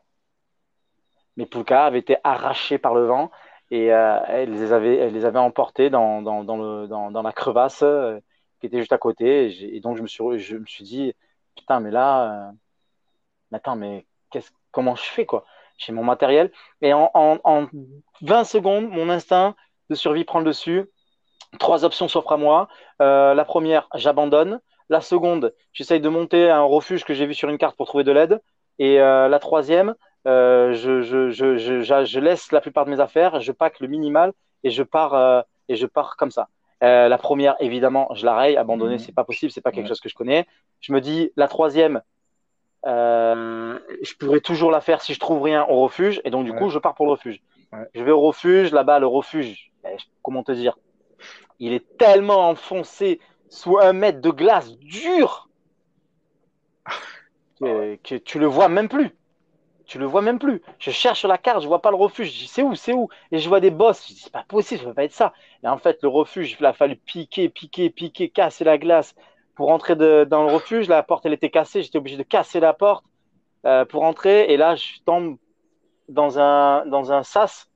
[1.37, 3.31] Mes poulkas avaient été arrachés par le vent.
[3.71, 7.33] et elle les avait, elle les avait emportés dans, dans, dans, le, dans, dans la
[7.33, 7.85] crevasse
[8.61, 9.49] qui était juste à côté.
[9.75, 11.15] Et, donc, je me, suis, je me suis dit,
[11.57, 12.53] putain, mais là,
[13.55, 14.07] attends, mais
[14.71, 15.45] comment je fais, quoi?
[15.79, 16.51] J'ai mon matériel.
[16.83, 17.67] Et en, en, en,
[18.23, 19.55] 20 secondes, mon instinct
[19.91, 20.85] de survie prend le dessus.
[21.59, 22.69] Trois options s'offrent à moi.
[23.01, 24.61] Euh, la première, j'abandonne.
[24.89, 28.05] La seconde, j'essaye de monter un refuge que j'ai vu sur une carte pour trouver
[28.05, 28.41] de l'aide.
[28.79, 29.95] Et euh, la troisième,
[30.27, 34.33] euh, je, je, je, je, laisse la plupart de mes affaires, je pack le minimal
[34.63, 36.49] et je pars, et je pars comme ça.
[36.81, 38.57] la première, évidemment, je la raye.
[38.57, 39.01] Abandonner, mmh.
[39.01, 40.47] c'est pas possible, c'est pas quelque chose que je connais.
[40.81, 42.03] Je me dis, la troisième,
[42.87, 46.21] euh, je pourrais toujours la faire si je trouve rien au refuge.
[46.25, 47.41] Et donc, du coup, je pars pour le refuge.
[47.95, 48.73] Je vais au refuge.
[48.73, 50.79] Là-bas, le refuge, eh, comment te dire
[51.59, 55.49] Il est tellement enfoncé sous un mètre de glace dur
[57.61, 59.11] que, que, tu le vois même plus.
[59.87, 60.63] Tu le vois même plus.
[60.79, 62.33] Je cherche la carte, je vois pas le refuge.
[62.33, 63.09] Je dis c'est où, c'est où?
[63.31, 64.07] Et je vois des bosses.
[64.09, 65.35] Je dis c'est pas possible, ça peut pas être ça.
[65.63, 69.15] Et en fait, le refuge, il a fallu piquer, piquer, piquer, casser la glace,
[69.55, 72.73] pour entrer dans le refuge, la porte elle était cassée, j'étais obligé de casser la
[72.73, 73.05] porte
[73.67, 75.39] euh, pour entrer et là je tombe
[76.09, 77.69] dans un dans un sas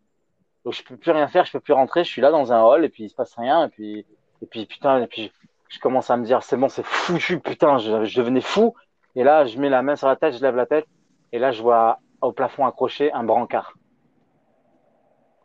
[0.64, 2.62] donc je peux plus rien faire, je peux plus rentrer, je suis là dans un
[2.62, 4.04] hall et puis il se passe rien et puis
[4.42, 5.32] et puis putain et puis
[5.68, 8.74] je, commence à me dire c'est bon c'est foutu putain je, je, devenais fou
[9.14, 10.86] et là je mets la main sur la tête, je lève la tête
[11.32, 13.74] et là je vois au plafond accroché un brancard.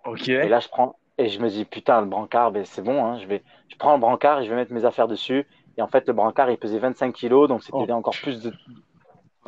[0.06, 0.28] Ok.
[0.28, 3.20] Et là je prends et je me dis putain le brancard ben c'est bon hein,
[3.20, 5.88] je vais je prends le brancard et je vais mettre mes affaires dessus et en
[5.88, 7.92] fait, le brancard, il pesait 25 kilos, donc c'était oh.
[7.92, 8.54] encore plus de,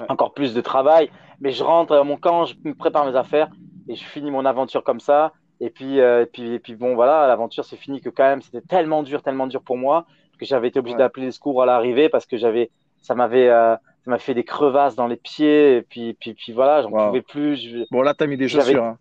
[0.09, 1.09] encore plus de travail.
[1.39, 3.49] Mais je rentre à mon camp, je me prépare mes affaires
[3.87, 5.33] et je finis mon aventure comme ça.
[5.61, 8.41] Et puis, euh, et puis, et puis bon, voilà, l'aventure c'est fini que quand même,
[8.41, 10.05] c'était tellement dur, tellement dur pour moi
[10.37, 12.69] que j'avais été obligé d'appeler les secours à l'arrivée parce que j'avais,
[13.01, 15.77] ça m'avait, euh, ça m'a fait des crevasses dans les pieds.
[15.77, 17.85] Et puis, puis, puis voilà, j'en pouvais plus.
[17.91, 18.83] Bon, là, t'as mis des chaussures.
[18.83, 18.97] Hein.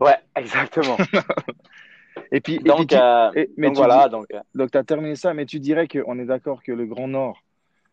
[0.00, 0.96] Ouais, exactement.
[2.32, 4.08] Et puis, donc, euh, mais voilà.
[4.08, 4.40] donc, euh.
[4.54, 7.42] donc tu as terminé ça, mais tu dirais qu'on est d'accord que le Grand Nord,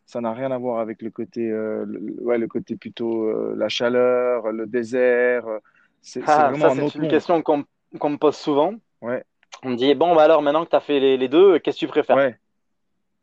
[0.06, 1.86] ça n'a rien à voir avec le côté, euh,
[2.22, 5.46] ouais, le côté plutôt la chaleur, le désert.
[6.02, 7.66] C'est ah, vraiment une question qu'on
[8.10, 8.76] me pose souvent.
[9.02, 9.24] Ouais.
[9.64, 11.78] On me dit, bon, bah alors maintenant que tu as fait les, les deux, qu'est-ce
[11.78, 12.18] que tu préfères?
[12.18, 12.38] Ouais.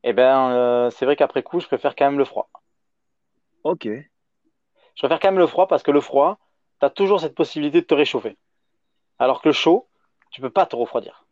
[0.02, 2.50] Eh bien, c'est vrai qu'après coup, je préfère quand même le froid.
[3.64, 3.86] Ok.
[3.86, 6.38] Je préfère quand même le froid parce que le froid,
[6.80, 8.36] tu as toujours cette possibilité de te réchauffer.
[9.18, 9.86] Alors que le chaud,
[10.32, 11.24] tu peux pas te refroidir.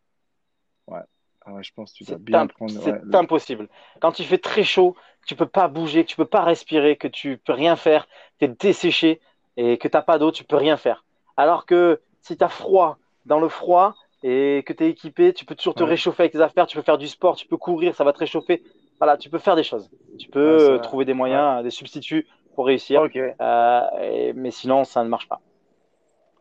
[0.87, 1.01] Ouais.
[1.43, 2.71] Ah ouais je pense que tu dois bien prendre.
[2.71, 3.67] C'est impossible.
[3.99, 4.95] Quand il fait très chaud,
[5.25, 8.07] tu peux pas bouger, que tu peux pas respirer, que tu peux rien faire,
[8.39, 9.19] tu es desséché
[9.57, 11.03] et que tu n'as pas d'eau, tu peux rien faire.
[11.37, 15.45] Alors que si tu as froid, dans le froid et que tu es équipé, tu
[15.45, 17.95] peux toujours te réchauffer avec tes affaires, tu peux faire du sport, tu peux courir,
[17.95, 18.63] ça va te réchauffer.
[18.99, 19.89] Voilà, tu peux faire des choses.
[20.19, 23.01] Tu peux trouver des moyens, des substituts pour réussir.
[23.41, 25.41] Euh, mais sinon, ça ne marche pas.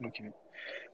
[0.05, 0.23] Ok.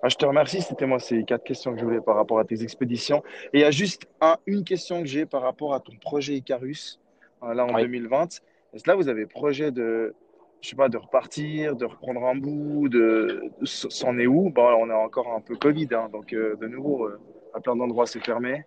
[0.06, 0.62] Ah, je te remercie.
[0.62, 3.24] C'était moi ces quatre questions que je voulais par rapport à tes expéditions.
[3.52, 4.06] Et il y a juste
[4.46, 7.00] une question que j'ai par rapport à ton projet Icarus,
[7.42, 8.40] euh, là en 2020.
[8.72, 10.14] Est-ce que là, vous avez projet de,
[10.60, 14.48] je sais pas, de repartir, de reprendre un bout, de, c'en est où?
[14.50, 17.18] Bon, On est encore un peu Covid, hein, donc euh, de nouveau, euh,
[17.52, 18.64] à plein d'endroits, c'est fermé.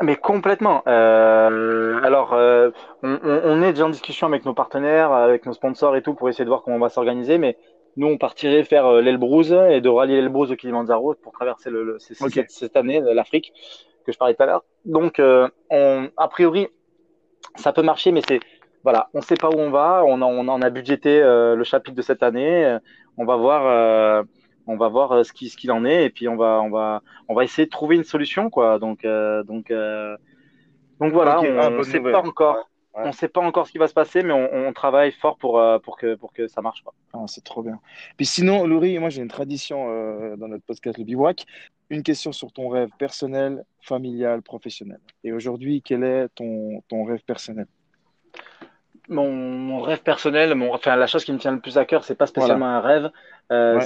[0.00, 0.82] Mais complètement.
[0.84, 2.34] alors,
[3.02, 6.28] on, on, est déjà en discussion avec nos partenaires, avec nos sponsors et tout, pour
[6.28, 7.38] essayer de voir comment on va s'organiser.
[7.38, 7.56] Mais
[7.96, 11.96] nous, on partirait faire euh, l'Elbrouz et de rallier l'Elbrouz au Kilimanjaro pour traverser le,
[11.98, 13.52] cette, année l'Afrique
[14.04, 14.64] que je parlais tout à l'heure.
[14.84, 16.68] Donc, euh, on, a priori,
[17.56, 18.40] ça peut marcher, mais c'est
[18.84, 20.04] voilà, on ne sait pas où on va.
[20.04, 22.78] On, on en a budgété euh, le chapitre de cette année.
[23.16, 24.24] On va voir,
[24.66, 27.02] on va voir ce qui ce qu'il en est, et puis on va on va
[27.28, 28.78] on va essayer de trouver une solution, quoi.
[28.78, 29.04] Donc
[29.46, 29.72] donc
[31.00, 32.68] donc voilà, on ne sait pas encore.
[32.98, 35.60] On ne sait pas encore ce qui va se passer, mais on, travaille fort pour,
[35.60, 36.82] euh, pour, que, pour que ça marche.
[37.12, 37.78] Ah, c'est trop bien.
[38.16, 41.44] Puis sinon, Laurie, moi j'ai une tradition euh, dans notre podcast Le Bivouac.
[41.90, 44.98] Une question sur ton rêve personnel, familial, professionnel.
[45.24, 47.66] Et aujourd'hui, quel est ton, ton rêve personnel?
[49.08, 52.16] Mon, rêve personnel, mon, enfin la chose qui me tient le plus à cœur, c'est
[52.16, 53.10] pas spécialement un rêve,
[53.52, 53.78] euh,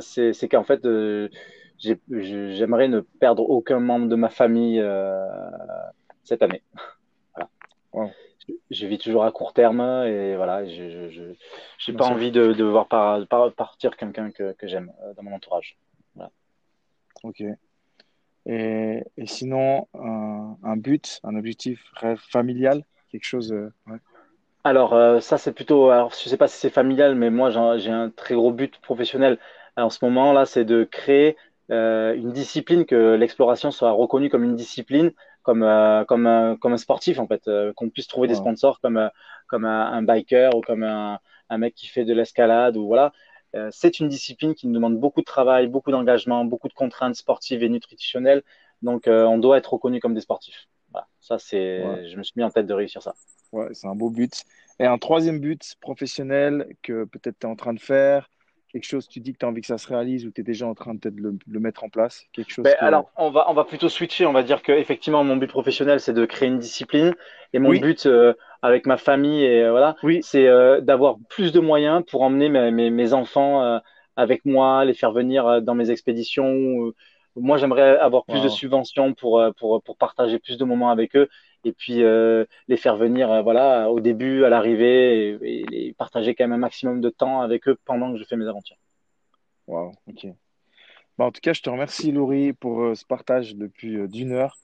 [0.00, 0.80] c'est qu'en fait,
[2.08, 4.82] j'aimerais ne perdre aucun membre de ma famille
[6.24, 6.62] cette année.
[8.70, 11.34] Je, vis toujours à court terme et voilà, je
[11.88, 15.76] n'ai pas envie de, de voir partir quelqu'un que, que j'aime euh, dans mon entourage.
[17.22, 17.44] Ok.
[18.46, 22.82] Et, et sinon, un, but, un objectif, rêve familial,
[23.12, 23.52] quelque chose.
[23.52, 23.72] Euh,
[24.64, 25.90] alors, euh, ça, c'est plutôt.
[25.90, 29.38] Alors, je sais pas si c'est familial, mais moi, j'ai un très gros but professionnel
[29.76, 31.36] en ce moment là, c'est de créer
[31.70, 35.12] une discipline, que l'exploration soit reconnue comme une discipline
[35.42, 38.80] comme euh, comme un, comme un sportif en fait, euh, qu'on puisse trouver des sponsors
[38.80, 39.08] comme euh,
[39.46, 41.18] comme un, biker ou comme un,
[41.50, 43.12] un mec qui fait de l'escalade ou voilà,
[43.70, 47.62] c'est une discipline qui nous demande beaucoup de travail, beaucoup d'engagement, beaucoup de contraintes sportives
[47.62, 48.42] et nutritionnelles.
[48.80, 50.68] Donc, on doit être reconnu comme des sportifs.
[50.90, 51.06] Voilà.
[51.20, 53.12] Ça, c'est, je me suis mis en tête de réussir ça.
[53.52, 54.44] Ouais, c'est un beau but.
[54.80, 58.30] Et un troisième but professionnel que peut-être tu es en train de faire,
[58.72, 60.44] quelque chose, tu dis que tu as envie que ça se réalise ou tu es
[60.44, 63.48] déjà en train de le, le, mettre en place quelque chose ben, Alors, on va,
[63.50, 64.26] on va plutôt switcher.
[64.26, 67.14] On va dire que effectivement, mon but professionnel, c'est de créer une discipline.
[67.52, 70.20] Et mon but euh, avec ma famille, et, euh, voilà, oui.
[70.22, 73.80] c'est euh, d'avoir plus de moyens pour emmener mes, mes, mes enfants
[74.16, 76.92] avec moi, les faire venir dans mes expéditions.
[77.36, 81.28] Moi, j'aimerais avoir plus de subventions pour, pour, pour partager plus de moments avec eux
[81.64, 86.34] et puis euh, les faire venir euh, voilà au début, à l'arrivée et, et, partager
[86.34, 88.76] quand même un maximum de temps avec eux pendant que je fais mes aventures.
[89.66, 90.26] Wow, ok.
[91.18, 94.32] Bah, en tout cas, je te remercie Laurie pour euh, ce partage depuis euh, d'une
[94.32, 94.58] heure.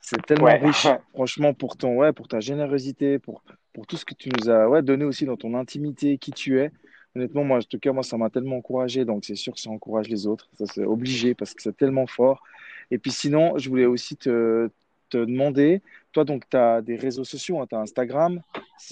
[0.00, 0.58] C'est tellement Ouais.
[0.58, 4.50] riche, franchement, pour ton, ouais, pour ta générosité, pour, pour tout ce que tu nous
[4.50, 6.70] as ouais, donné aussi dans ton intimité, qui tu es.
[7.16, 9.70] Honnêtement, moi, en tout cas, moi, ça m'a tellement encouragé, donc c'est sûr que ça
[9.70, 10.48] encourage les autres.
[10.58, 12.42] Ça, c'est obligé parce que c'est tellement fort.
[12.90, 14.68] Et puis sinon, je voulais aussi te,
[15.10, 15.80] te demander,
[16.12, 18.40] toi, donc, tu as des réseaux sociaux, hein, tu as Instagram.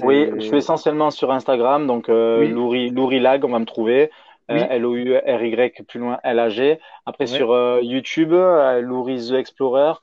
[0.02, 2.90] Oui, je suis essentiellement sur Instagram, donc euh, Oui.
[2.90, 4.10] Louri, Lag, on va me trouver.
[4.50, 4.66] Euh, Oui.
[4.70, 6.78] L-O-U-R-Y, plus loin, L-A-G.
[7.06, 9.94] Après, sur euh, YouTube, euh, Louri The Explorer.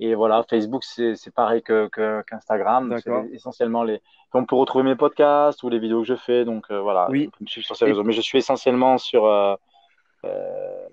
[0.00, 2.88] Et voilà, Facebook, c'est pareil que, que, qu'Instagram.
[2.88, 3.24] Donc, D'accord.
[3.28, 4.00] C'est essentiellement les.
[4.32, 6.44] On peut retrouver mes podcasts ou les vidéos que je fais.
[6.44, 7.28] Donc euh, voilà, Oui.
[7.28, 8.02] on peut me suivre sur ces réseaux.
[8.02, 9.24] Mais je suis essentiellement sur.
[9.26, 9.54] euh,
[10.24, 10.88] euh,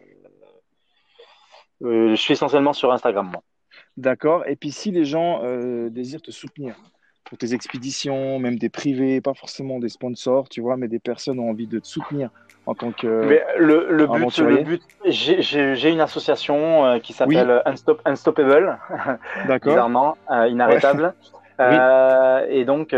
[1.81, 3.41] je suis essentiellement sur Instagram, moi.
[3.97, 4.43] D'accord.
[4.47, 5.41] Et puis si les gens
[5.89, 6.75] désirent te soutenir
[7.31, 11.39] pour tes expéditions, même des privés, pas forcément des sponsors, tu vois, mais des personnes
[11.39, 12.29] ont envie de te soutenir
[12.65, 13.07] en tant que...
[13.07, 18.77] Mais le, le but, le but, j'ai- une association euh, qui s'appelle Unstop, Unstoppable,
[19.63, 21.13] bizarrement, euh, inarrêtable.
[21.59, 22.95] Euh, et donc,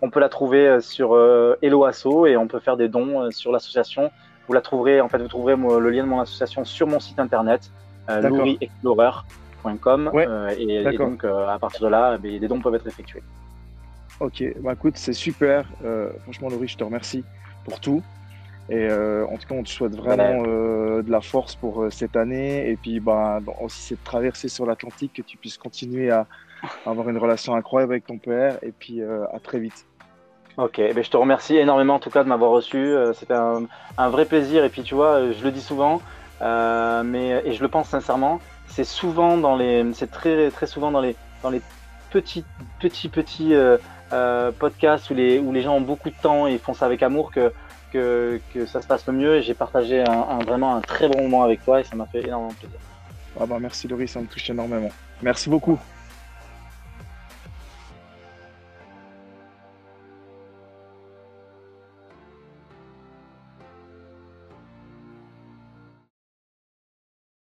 [0.00, 1.16] on peut la trouver sur
[1.62, 4.10] Hello Asso et on peut faire des dons sur l'association.
[4.48, 7.20] Vous la trouverez, en fait, vous trouverez le lien de mon association sur mon site
[7.20, 7.70] internet,
[8.08, 10.10] louriexplorer.com.
[10.12, 10.26] Ouais,
[10.58, 13.22] et, donc, à partir de là, eh des dons peuvent être effectués.
[14.20, 15.66] Ok, bah écoute, c'est super.
[15.84, 17.24] Euh, franchement, Laurie, je te remercie
[17.64, 18.02] pour tout.
[18.68, 22.16] Et euh, en tout cas, on te souhaite vraiment euh, de la force pour cette
[22.16, 22.70] année.
[22.70, 26.26] Et puis, bah, dans- aussi cette traversée sur l'Atlantique, que tu puisses continuer à,
[26.86, 28.58] à avoir une relation incroyable avec ton père.
[28.62, 29.84] Et puis, à très vite.
[30.58, 32.94] Ok, eh ben, je te remercie énormément en tout cas de m'avoir reçu.
[33.14, 33.62] C'était un,
[33.98, 34.64] un vrai plaisir.
[34.64, 36.00] Et puis tu vois, je le dis souvent,
[36.40, 38.38] mais et je le pense sincèrement,
[38.68, 41.62] c'est souvent dans les, c'est très très souvent dans les dans les
[42.10, 42.44] petits
[42.80, 43.54] petits petits
[44.58, 47.30] podcasts où les où les gens ont beaucoup de temps et font ça avec amour
[47.32, 47.52] que
[48.66, 49.40] ça se passe le mieux.
[49.40, 52.24] J'ai partagé un, un- vraiment un très bon moment avec toi et ça m'a fait
[52.26, 52.78] énormément plaisir.
[53.40, 54.90] Ah bah, merci, Laurie, ça me touche énormément.
[55.22, 55.78] Merci beaucoup.